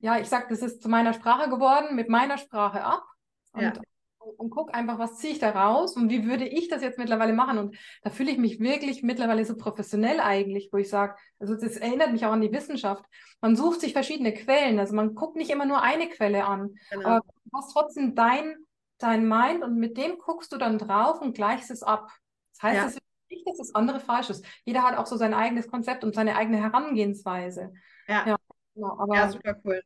[0.00, 3.04] ja, ich sag, das ist zu meiner Sprache geworden, mit meiner Sprache ab.
[3.52, 3.72] Und, Ja.
[4.18, 6.98] und, und guck einfach, was ziehe ich da raus und wie würde ich das jetzt
[6.98, 7.58] mittlerweile machen?
[7.58, 11.76] Und da fühle ich mich wirklich mittlerweile so professionell eigentlich, wo ich sage, also das
[11.76, 13.04] erinnert mich auch an die Wissenschaft.
[13.40, 17.08] Man sucht sich verschiedene Quellen, also man guckt nicht immer nur eine Quelle an, Genau.
[17.08, 18.56] aber du hast trotzdem dein,
[18.98, 22.10] dein Mind und mit dem guckst du dann drauf und gleichst es ab.
[22.54, 22.84] Das heißt, Ja.
[22.84, 24.44] das ist nicht, dass das andere falsch ist.
[24.64, 27.72] Jeder hat auch so sein eigenes Konzept und seine eigene Herangehensweise.
[28.06, 28.26] Ja.
[28.26, 28.36] Ja,
[28.74, 29.82] genau, aber Ja, super cool.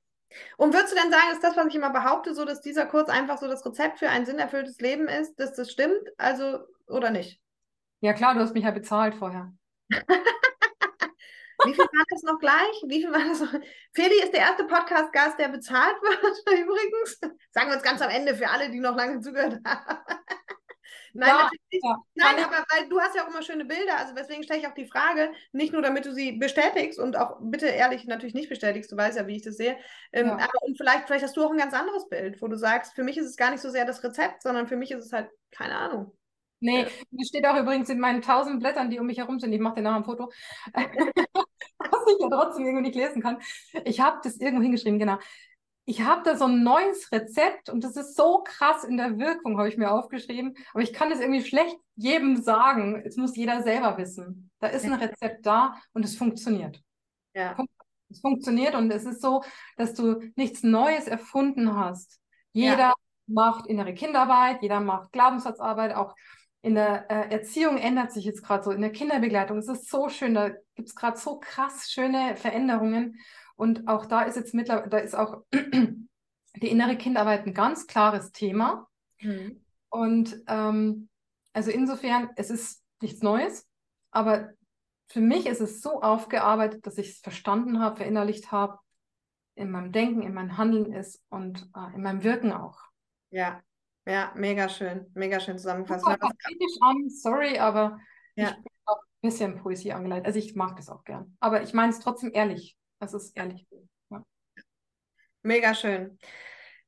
[0.57, 3.09] Und würdest du denn sagen, ist das, was ich immer behaupte, so dass dieser Kurs
[3.09, 6.09] einfach so das Rezept für ein sinnerfülltes Leben ist, dass das stimmt?
[6.19, 7.41] Also, oder nicht?
[8.05, 9.53] ja klar, du hast mich ja bezahlt vorher.
[11.65, 12.83] Wie viel war das noch gleich?
[12.87, 13.53] Wie viel war das noch?
[13.95, 17.19] Feli ist der erste Podcast-Gast, der bezahlt wird, übrigens.
[17.53, 20.05] Sagen wir uns ganz am Ende für alle, die noch lange zugehört haben.
[21.15, 21.97] Nein, Ja, ja.
[22.17, 24.75] Nein, aber weil du hast ja auch immer schöne Bilder, also deswegen stelle ich auch
[24.75, 28.91] die Frage, nicht nur damit du sie bestätigst und auch bitte ehrlich natürlich nicht bestätigst,
[28.93, 29.77] du weißt ja, wie ich das sehe,
[30.13, 30.35] ähm, Ja.
[30.35, 33.05] aber und vielleicht, vielleicht hast du auch ein ganz anderes Bild, wo du sagst, für
[33.05, 35.31] mich ist es gar nicht so sehr das Rezept, sondern für mich ist es halt,
[35.51, 36.13] keine Ahnung.
[36.61, 39.53] Nee, das steht auch übrigens in meinen tausend Blättern, die um mich herum sind.
[39.53, 40.31] Ich mache dir nachher ein Foto,
[40.73, 43.39] was ich ja trotzdem irgendwie nicht lesen kann.
[43.85, 45.19] Ich habe das irgendwo hingeschrieben, genau.
[45.87, 49.59] Ich habe da so ein neues Rezept und das ist so krass in der Wirkung,
[49.59, 50.55] habe ich mir aufgeschrieben.
[50.73, 53.03] Aber ich kann das irgendwie schlecht jedem sagen.
[53.05, 54.51] Es muss jeder selber wissen.
[54.61, 56.81] Da ist ein Rezept da und es funktioniert.
[57.35, 57.55] Ja,
[58.11, 59.43] Es funktioniert und es ist so,
[59.77, 62.19] dass du nichts Neues erfunden hast.
[62.53, 62.95] Jeder
[63.27, 66.15] macht innere Kinderarbeit, jeder macht Glaubenssatzarbeit, auch
[66.63, 69.59] in der äh, Erziehung ändert sich jetzt gerade so, in der Kinderbegleitung.
[69.59, 73.19] Es ist so schön, da gibt es gerade so krass schöne Veränderungen.
[73.57, 78.33] Und auch da ist jetzt mittlerweile, da ist auch die innere Kinderarbeit ein ganz klares
[78.33, 78.89] Thema.
[79.21, 79.65] Mhm.
[79.91, 81.09] Und ähm,
[81.53, 83.67] also insofern, es ist nichts Neues,
[84.11, 84.51] aber
[85.09, 88.79] für mich ist es so aufgearbeitet, dass ich es verstanden habe, verinnerlicht habe,
[89.55, 92.81] in meinem Denken, in meinem Handeln ist und äh, in meinem Wirken auch.
[93.31, 93.61] ja,
[94.07, 96.05] ja, mega schön, mega schön zusammengefasst.
[96.05, 96.31] Super
[96.83, 97.99] an, sorry, aber
[98.35, 98.51] Ja.
[98.51, 100.27] ich bin auch ein bisschen Poesie angeleitet.
[100.27, 101.37] Also ich mag das auch gern.
[101.41, 102.77] Aber ich meine es trotzdem ehrlich.
[103.05, 103.67] Es ist ehrlich.
[104.11, 104.25] Ja.
[105.43, 106.19] Mega schön.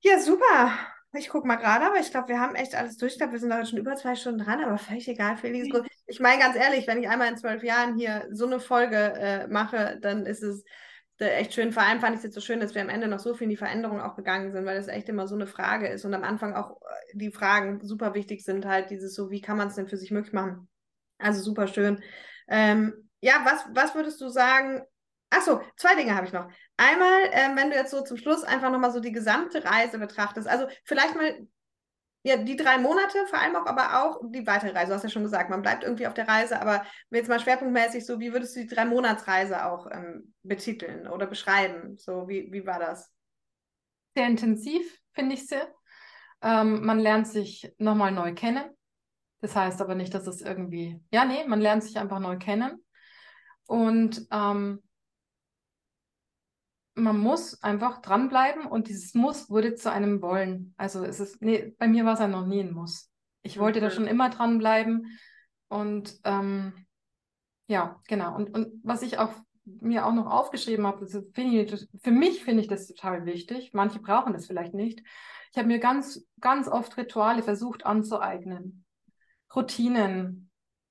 [0.01, 0.79] Ja, super.
[1.13, 3.13] Ich gucke mal gerade, aber ich glaube, wir haben echt alles durch.
[3.13, 5.69] Ich glaube, wir sind heute schon über zwei Stunden dran, aber völlig egal, Felix.
[6.07, 9.47] Ich meine ganz ehrlich, wenn ich einmal in zwölf Jahren hier so eine Folge äh,
[9.47, 10.65] mache, dann ist es
[11.19, 11.73] äh, echt schön.
[11.73, 13.45] Vor allem fand ich es jetzt so schön, dass wir am Ende noch so viel
[13.45, 16.15] in die Veränderung auch gegangen sind, weil das echt immer so eine Frage ist und
[16.15, 19.69] am Anfang auch äh, die Fragen super wichtig sind, halt dieses so, wie kann man
[19.69, 20.69] es denn für sich möglich machen?
[21.19, 22.03] Also super schön.
[22.49, 24.83] Ähm, ja, was, was würdest du sagen?
[25.31, 26.49] Achso, zwei Dinge habe ich noch.
[26.77, 30.49] Einmal, ähm, wenn du jetzt so zum Schluss einfach nochmal so die gesamte Reise betrachtest,
[30.49, 31.47] also vielleicht mal
[32.27, 34.89] ja, die drei Monate vor allem auch, aber auch die weitere Reise.
[34.89, 38.05] Du hast ja schon gesagt, man bleibt irgendwie auf der Reise, aber jetzt mal schwerpunktmäßig
[38.05, 41.97] so, wie würdest du die drei Monatsreise auch ähm, betiteln oder beschreiben?
[41.97, 43.13] So, wie, wie war das?
[44.17, 45.61] Sehr intensiv, finde ich sie.
[46.43, 48.65] Ähm, man lernt sich nochmal neu kennen.
[49.41, 52.85] Das heißt aber nicht, dass es irgendwie, ja, nee, man lernt sich einfach neu kennen.
[53.69, 54.83] Und ähm,
[56.97, 60.75] man muss einfach dranbleiben und dieses Muss wurde zu einem Wollen.
[60.77, 63.11] Also es ist, nee, bei mir war es ja noch nie ein Muss.
[63.43, 65.19] Ich wollte da schon immer dranbleiben
[65.69, 66.87] und ähm,
[67.69, 68.35] ja, genau.
[68.35, 69.33] Und, und was ich auch
[69.65, 73.71] mir auch noch aufgeschrieben habe, das finde ich, für mich finde ich das total wichtig.
[73.73, 75.03] Manche brauchen das vielleicht nicht.
[75.53, 78.85] Ich habe mir ganz, ganz oft Rituale versucht anzueignen.
[79.55, 80.46] Routinen,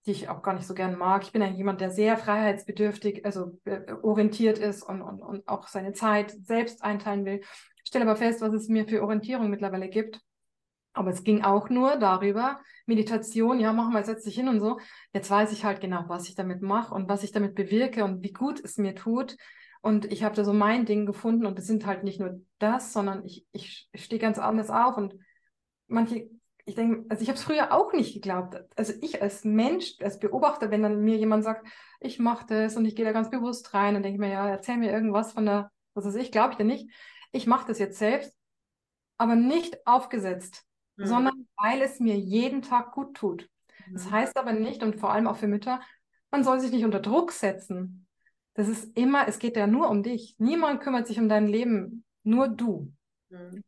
[0.05, 1.23] die ich auch gar nicht so gern mag.
[1.23, 5.67] Ich bin eigentlich jemand, der sehr freiheitsbedürftig, also äh, orientiert ist und, und, und auch
[5.67, 7.41] seine Zeit selbst einteilen will.
[7.83, 10.21] Ich stelle aber fest, was es mir für Orientierung mittlerweile gibt.
[10.93, 14.79] Aber es ging auch nur darüber, Meditation, ja, mach mal, setz dich hin und so.
[15.11, 18.23] Jetzt weiß ich halt genau, was ich damit mache und was ich damit bewirke und
[18.23, 19.35] wie gut es mir tut.
[19.81, 22.93] Und ich habe da so mein Ding gefunden und es sind halt nicht nur das,
[22.93, 25.15] sondern ich, ich stehe ganz anders auf und
[25.87, 26.29] manche
[26.65, 28.57] ich denke, also ich habe es früher auch nicht geglaubt.
[28.75, 31.67] Also ich als Mensch, als Beobachter, wenn dann mir jemand sagt,
[31.99, 34.77] ich mache das und ich gehe da ganz bewusst rein und denke mir, ja, erzähl
[34.77, 36.89] mir irgendwas von der, was weiß ich, glaube ich dir nicht.
[37.31, 38.35] Ich mache das jetzt selbst,
[39.17, 41.05] aber nicht aufgesetzt, mhm.
[41.05, 43.49] sondern weil es mir jeden Tag gut tut.
[43.87, 43.93] Mhm.
[43.93, 45.81] Das heißt aber nicht, und vor allem auch für Mütter,
[46.31, 48.07] man soll sich nicht unter Druck setzen.
[48.55, 50.35] Das ist immer, es geht ja nur um dich.
[50.39, 52.91] Niemand kümmert sich um dein Leben, nur du.
[53.29, 53.63] Mhm.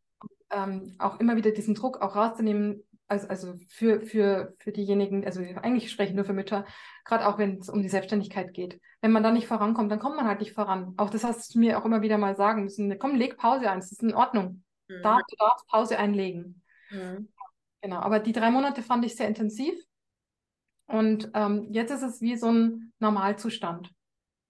[0.49, 5.41] Ähm, auch immer wieder diesen Druck auch rauszunehmen, also, also für, für, für diejenigen, also
[5.41, 6.65] eigentlich spreche ich nur für Mütter,
[7.05, 8.79] gerade auch wenn es um die Selbstständigkeit geht.
[9.01, 10.93] Wenn man da nicht vorankommt, dann kommt man halt nicht voran.
[10.97, 12.97] Auch das hast du mir auch immer wieder mal sagen müssen.
[12.99, 14.63] Komm, leg Pause ein, das ist in Ordnung.
[14.87, 15.01] Mhm.
[15.03, 16.61] Da, du darfst Pause einlegen.
[16.89, 17.29] Mhm.
[17.81, 19.75] Genau, aber die drei Monate fand ich sehr intensiv.
[20.87, 23.91] Und ähm, jetzt ist es wie so ein Normalzustand.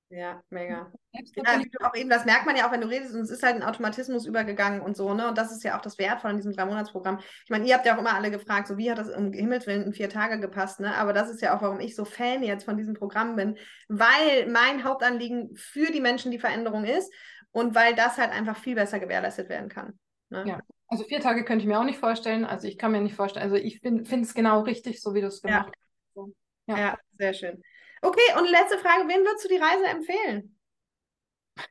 [0.10, 0.90] Ja, mega.
[1.12, 1.22] Ja,
[1.58, 3.56] du auch eben, das merkt man ja auch, wenn du redest, und es ist halt
[3.56, 5.28] ein Automatismus übergegangen und so, ne?
[5.28, 7.20] Und das ist ja auch das Wertvolle an diesem Drei-Monats-Programm.
[7.20, 9.68] Ich meine, ihr habt ja auch immer alle gefragt, so wie hat das um Himmels
[9.68, 10.96] Willen in vier Tage gepasst, ne?
[10.96, 13.58] Aber das ist ja auch, warum ich so Fan jetzt von diesem Programm bin,
[13.90, 17.12] weil mein Hauptanliegen für die Menschen die Veränderung ist
[17.52, 20.00] und weil das halt einfach viel besser gewährleistet werden kann.
[20.30, 20.46] Ne?
[20.48, 22.46] Ja, also vier Tage könnte ich mir auch nicht vorstellen.
[22.46, 25.28] Also ich kann mir nicht vorstellen, also ich finde es genau richtig, so wie du
[25.28, 25.74] es gemacht
[26.16, 26.24] ja.
[26.24, 26.32] hast.
[26.68, 26.78] Ja.
[26.78, 27.62] ja, sehr schön.
[28.02, 30.58] Okay, und letzte Frage, wen würdest du die Reise empfehlen?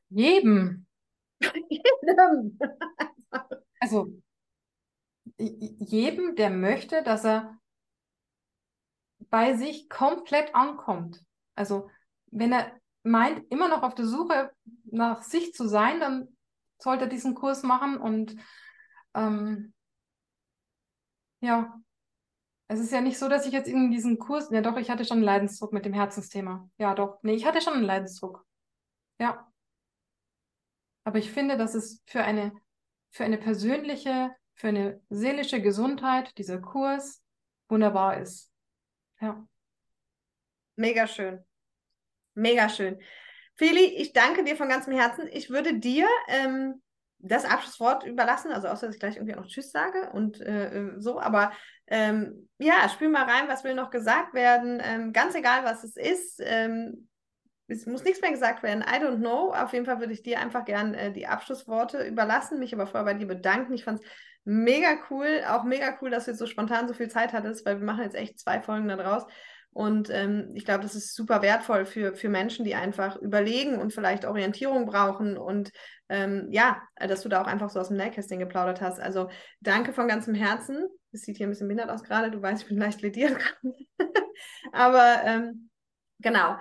[0.09, 0.87] Jedem.
[1.69, 2.59] jedem.
[3.81, 4.13] also
[5.39, 7.59] jedem, der möchte, dass er
[9.31, 11.23] bei sich komplett ankommt.
[11.55, 11.91] Also
[12.27, 12.73] wenn er
[13.03, 14.51] meint, immer noch auf der Suche
[14.85, 16.37] nach sich zu sein, dann
[16.79, 18.37] sollte er diesen Kurs machen und
[19.15, 19.73] ähm,
[21.41, 21.81] ja,
[22.69, 25.05] es ist ja nicht so, dass ich jetzt in diesen Kurs, ja doch, ich hatte
[25.05, 26.69] schon einen Leidensdruck mit dem Herzensthema.
[26.79, 27.19] Ja, doch.
[27.23, 28.45] Nee, ich hatte schon einen Leidensdruck.
[29.21, 29.51] Ja.
[31.05, 32.53] Aber ich finde, dass es für eine,
[33.11, 37.23] für eine persönliche, für eine seelische Gesundheit dieser Kurs
[37.69, 38.51] wunderbar ist.
[39.21, 39.47] Ja.
[40.75, 41.45] Mega schön.
[42.35, 43.01] Mega schön.
[43.55, 45.29] Feli, ich danke dir von ganzem Herzen.
[45.31, 46.83] Ich würde dir ähm,
[47.19, 50.79] das Abschlusswort überlassen, also außer dass ich gleich irgendwie auch noch Tschüss sage und äh,
[50.79, 51.53] äh, so, aber
[51.87, 54.83] ähm, ja, spür mal rein, was will noch gesagt werden.
[54.85, 56.41] Ähm, ganz egal, was es ist.
[56.45, 57.09] Ähm,
[57.69, 58.83] es muss nichts mehr gesagt werden.
[58.83, 59.53] I don't know.
[59.53, 63.05] Auf jeden Fall würde ich dir einfach gern äh, die Abschlussworte überlassen, mich aber vorher
[63.05, 63.75] bei dir bedanken.
[63.75, 64.07] Ich fand es
[64.45, 67.79] mega cool, auch mega cool, dass du jetzt so spontan so viel Zeit hattest, weil
[67.81, 69.25] wir machen jetzt echt zwei Folgen da draus.
[69.77, 73.93] Und ähm, ich glaube, das ist super wertvoll für, für Menschen, die einfach überlegen und
[73.93, 75.37] vielleicht Orientierung brauchen.
[75.37, 75.71] Und
[76.09, 78.99] ähm, ja, dass du da auch einfach so aus dem Nähkästchen geplaudert hast.
[78.99, 79.29] Also
[79.61, 80.89] danke von ganzem Herzen.
[81.13, 82.31] Es sieht hier ein bisschen behindert aus gerade.
[82.31, 83.37] Du weißt, ich bin leicht lediert.
[84.73, 85.69] Aber ähm,
[86.21, 86.57] genau.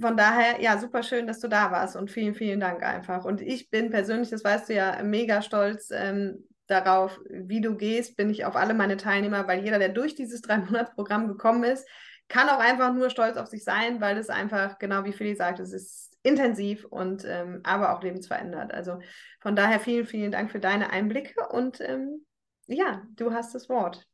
[0.00, 3.24] Von daher, ja, super schön, dass du da warst und vielen, vielen Dank einfach.
[3.24, 8.16] Und ich bin persönlich, das weißt du ja, mega stolz ähm, darauf, wie du gehst,
[8.16, 11.86] bin ich auf alle meine Teilnehmer, weil jeder, der durch dieses Drei-Monats-Programm gekommen ist,
[12.28, 15.60] kann auch einfach nur stolz auf sich sein, weil es einfach, genau wie Philly sagt,
[15.60, 18.72] es ist intensiv und ähm, aber auch lebensverändert.
[18.72, 18.98] Also
[19.40, 22.26] von daher vielen, vielen Dank für deine Einblicke und ähm,
[22.66, 24.06] ja, du hast das Wort.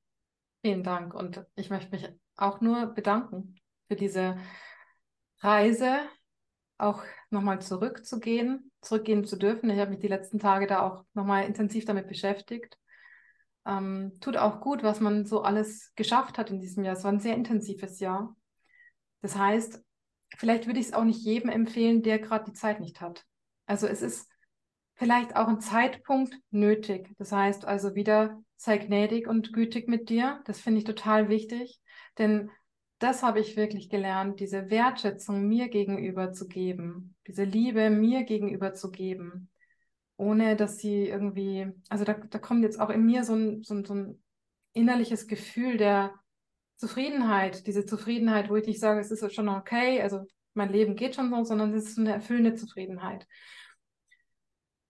[0.62, 3.56] Vielen Dank und ich möchte mich auch nur bedanken
[3.88, 4.38] für diese
[5.40, 5.98] Reise,
[6.78, 9.70] auch nochmal zurückzugehen, zurückgehen zu dürfen.
[9.70, 12.78] Ich habe mich die letzten Tage da auch nochmal intensiv damit beschäftigt
[13.66, 16.96] ähm, tut auch gut, was man so alles geschafft hat in diesem Jahr.
[16.96, 18.36] Es war ein sehr intensives Jahr.
[19.22, 19.82] Das heißt,
[20.36, 23.24] vielleicht würde ich es auch nicht jedem empfehlen, der gerade die Zeit nicht hat.
[23.66, 24.28] Also es ist
[24.94, 27.10] vielleicht auch ein Zeitpunkt nötig.
[27.18, 30.42] Das heißt also wieder, sei gnädig und gütig mit dir.
[30.44, 31.80] Das finde ich total wichtig,
[32.18, 32.50] denn
[32.98, 38.72] das habe ich wirklich gelernt, diese Wertschätzung mir gegenüber zu geben, diese Liebe mir gegenüber
[38.72, 39.50] zu geben
[40.16, 43.74] ohne dass sie irgendwie, also da, da kommt jetzt auch in mir so ein, so,
[43.74, 44.22] ein, so ein
[44.72, 46.14] innerliches Gefühl der
[46.76, 51.14] Zufriedenheit, diese Zufriedenheit, wo ich nicht sage, es ist schon okay, also mein Leben geht
[51.14, 53.26] schon so, sondern es ist eine erfüllende Zufriedenheit.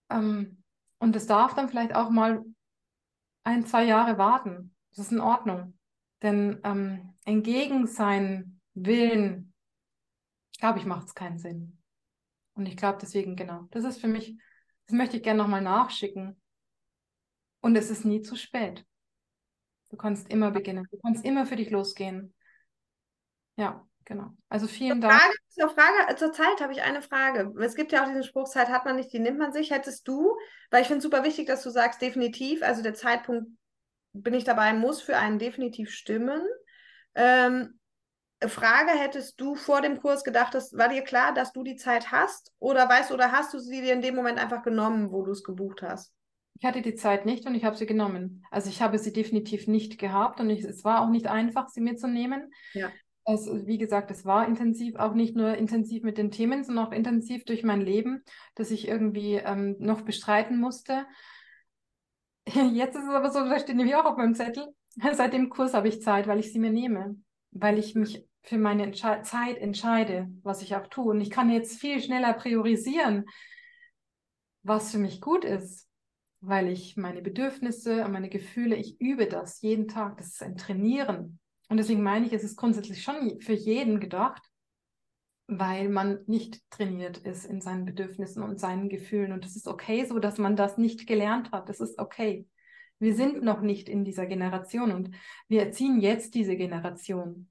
[0.09, 0.63] Ähm,
[0.99, 2.43] und es darf dann vielleicht auch mal
[3.43, 4.75] ein, zwei Jahre warten.
[4.89, 5.77] Das ist in Ordnung.
[6.21, 9.53] Denn ähm, entgegen seinen Willen,
[10.59, 11.77] glaube ich, macht es keinen Sinn.
[12.53, 14.37] Und ich glaube deswegen, genau, das ist für mich
[14.87, 16.39] das möchte ich gerne nochmal nachschicken.
[17.61, 18.85] Und es ist nie zu spät.
[19.89, 20.87] Du kannst immer beginnen.
[20.91, 22.33] Du kannst immer für dich losgehen.
[23.55, 24.31] Ja, genau.
[24.49, 25.21] Also vielen zur Dank.
[25.21, 27.53] Frage, zur Frage, zur Zeit habe ich eine Frage.
[27.61, 29.71] Es gibt ja auch diesen Spruch, Zeit hat man nicht, die nimmt man sich.
[29.71, 30.35] Hättest du,
[30.69, 33.49] weil ich finde es super wichtig, dass du sagst, definitiv, also der Zeitpunkt
[34.13, 36.41] bin ich dabei, muss für einen definitiv stimmen.
[37.15, 37.79] Ähm,
[38.41, 42.11] Frage, hättest du vor dem Kurs gedacht, dass, war dir klar, dass du die Zeit
[42.11, 42.51] hast?
[42.59, 45.43] Oder weißt oder hast du sie dir in dem Moment einfach genommen, wo du es
[45.43, 46.13] gebucht hast?
[46.59, 48.45] Ich hatte die Zeit nicht und ich habe sie genommen.
[48.51, 51.81] Also ich habe sie definitiv nicht gehabt und ich, es war auch nicht einfach, sie
[51.81, 52.51] mir zu nehmen.
[52.73, 52.91] Ja.
[53.25, 56.91] Es, wie gesagt, es war intensiv, auch nicht nur intensiv mit den Themen, sondern auch
[56.91, 58.23] intensiv durch mein Leben,
[58.53, 61.05] das ich irgendwie ähm, noch bestreiten musste.
[62.73, 64.67] Jetzt ist es aber so, da steht nämlich auch auf meinem Zettel,
[65.13, 67.15] seit dem Kurs habe ich Zeit, weil ich sie mir nehme,
[67.55, 71.11] weil ich mich für meine Entsche Zeit entscheide, was ich auch tue.
[71.11, 73.25] Und ich kann jetzt viel schneller priorisieren,
[74.61, 75.89] was für mich gut ist,
[76.41, 80.17] weil ich meine Bedürfnisse und meine Gefühle, ich übe das jeden Tag.
[80.17, 81.39] Das ist ein Trainieren.
[81.69, 84.43] Und deswegen meine ich, es ist grundsätzlich schon für jeden gedacht,
[85.47, 89.31] weil man nicht trainiert ist in seinen Bedürfnissen und seinen Gefühlen.
[89.31, 91.69] Und es ist okay so, dass man das nicht gelernt hat.
[91.69, 92.47] Das ist okay.
[92.99, 95.11] Wir sind noch nicht in dieser Generation und
[95.47, 97.49] wir erziehen jetzt diese Generation.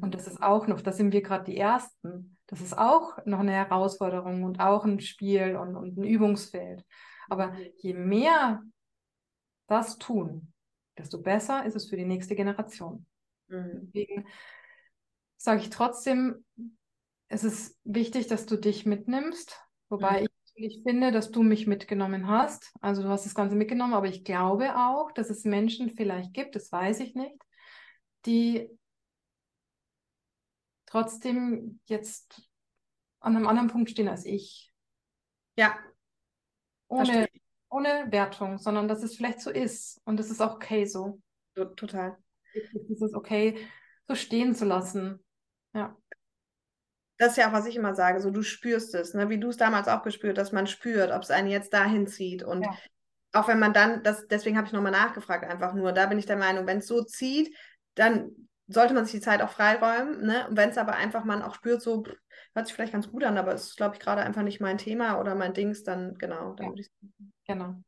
[0.00, 2.36] Und das ist auch noch, da sind wir gerade die Ersten.
[2.48, 6.84] Das ist auch noch eine Herausforderung und auch ein Spiel und, und ein Übungsfeld.
[7.28, 8.62] Aber je mehr
[9.68, 10.52] das tun,
[10.98, 13.06] desto besser ist es für die nächste Generation.
[13.48, 13.90] Mhm.
[13.94, 14.26] Deswegen
[15.36, 16.44] sage ich trotzdem,
[17.28, 20.24] es ist wichtig, dass du dich mitnimmst, wobei Mhm.
[20.26, 22.72] ich natürlich finde, dass du mich mitgenommen hast.
[22.80, 26.54] Also du hast das Ganze mitgenommen, aber ich glaube auch, dass es Menschen vielleicht gibt,
[26.56, 27.34] das weiß ich nicht,
[28.26, 28.68] die
[30.86, 32.48] trotzdem jetzt
[33.20, 34.72] an einem anderen Punkt stehen als ich.
[35.56, 35.78] Ja,
[36.88, 37.42] Ohne, ich.
[37.68, 40.00] ohne Wertung, sondern dass es vielleicht so ist.
[40.04, 41.20] Und es ist auch okay so.
[41.54, 42.16] To- Total.
[42.54, 43.58] Es ist okay,
[44.08, 45.24] so stehen zu lassen.
[47.18, 49.28] Das ist ja auch, was ich immer sage, so du spürst es, ne?
[49.28, 52.42] wie du es damals auch gespürt hast, man spürt, ob es einen jetzt dahin zieht.
[52.42, 52.76] Und Ja.
[53.32, 56.26] auch wenn man dann, das, deswegen habe ich nochmal nachgefragt, einfach nur, da bin ich
[56.26, 57.56] der Meinung, wenn es so zieht,
[57.94, 58.30] dann
[58.68, 60.26] sollte man sich die Zeit auch freiräumen.
[60.26, 60.46] Ne?
[60.48, 62.14] Und wenn es aber einfach man auch spürt, so pff,
[62.54, 64.78] hört sich vielleicht ganz gut an, aber es ist, glaube ich, gerade einfach nicht mein
[64.78, 66.72] Thema oder mein Dings, dann genau, dann Ja.
[66.72, 66.90] würde ich
[67.46, 67.82] Genau.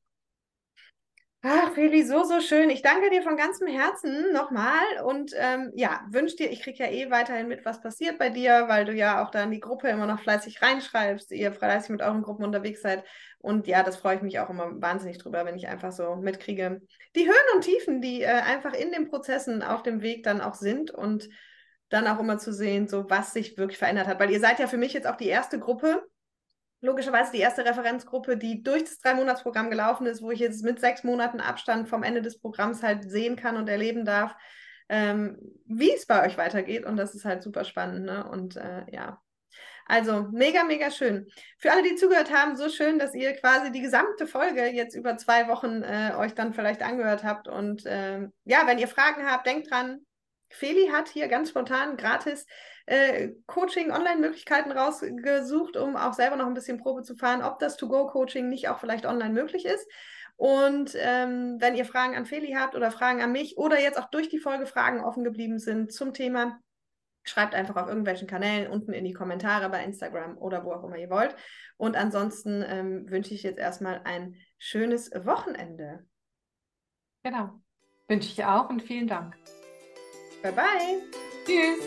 [1.43, 2.69] Ach, Feli, so, so schön.
[2.69, 6.91] Ich danke dir von ganzem Herzen nochmal und ähm, ja, wünsche dir, ich kriege ja
[6.91, 9.89] eh weiterhin mit, was passiert bei dir, weil du ja auch da in die Gruppe
[9.89, 13.05] immer noch fleißig reinschreibst, ihr fleißig mit euren Gruppen unterwegs seid.
[13.39, 16.83] Und ja, das freue ich mich auch immer wahnsinnig drüber, wenn ich einfach so mitkriege,
[17.15, 20.55] die Höhen und Tiefen, die äh, einfach in den Prozessen auf dem Weg dann auch
[20.55, 21.29] sind und
[21.89, 24.19] dann auch immer zu sehen, so was sich wirklich verändert hat.
[24.19, 26.03] Weil ihr seid ja für mich jetzt auch die erste Gruppe,
[26.81, 31.05] logischerweise die erste Referenzgruppe, die durch das Drei-Monats-Programm gelaufen ist, wo ich jetzt mit sechs
[31.05, 34.35] Monaten Abstand vom Ende des Programms halt sehen kann und erleben darf,
[34.89, 36.85] ähm, wie es bei euch weitergeht.
[36.85, 38.07] Und das ist halt super spannend.
[38.07, 38.29] Ne?
[38.29, 39.21] Und äh, ja,
[39.87, 41.29] also mega, mega schön.
[41.57, 45.17] Für alle, die zugehört haben, so schön, dass ihr quasi die gesamte Folge jetzt über
[45.17, 47.49] zwei Wochen äh, euch dann vielleicht angehört habt.
[47.49, 50.01] Und ähm, ja, wenn ihr Fragen habt, denkt dran,
[50.51, 52.47] Feli hat hier ganz spontan gratis
[52.87, 58.49] äh, Coaching-Online-Möglichkeiten rausgesucht, um auch selber noch ein bisschen Probe zu fahren, ob das To-Go-Coaching
[58.49, 59.87] nicht auch vielleicht online möglich ist.
[60.37, 64.09] Und ähm, wenn ihr Fragen an Feli habt oder Fragen an mich oder jetzt auch
[64.09, 66.61] durch die Folge Fragen offen geblieben sind zum Thema,
[67.25, 70.97] schreibt einfach auf irgendwelchen Kanälen unten in die Kommentare bei Instagram oder wo auch immer
[70.97, 71.35] ihr wollt.
[71.77, 76.07] Und ansonsten ähm, wünsche ich jetzt erstmal ein schönes Wochenende.
[77.25, 77.61] Genau.
[78.07, 79.37] Wünsche ich auch und vielen Dank.
[80.43, 81.03] Bye bye.
[81.47, 81.85] Tschüss.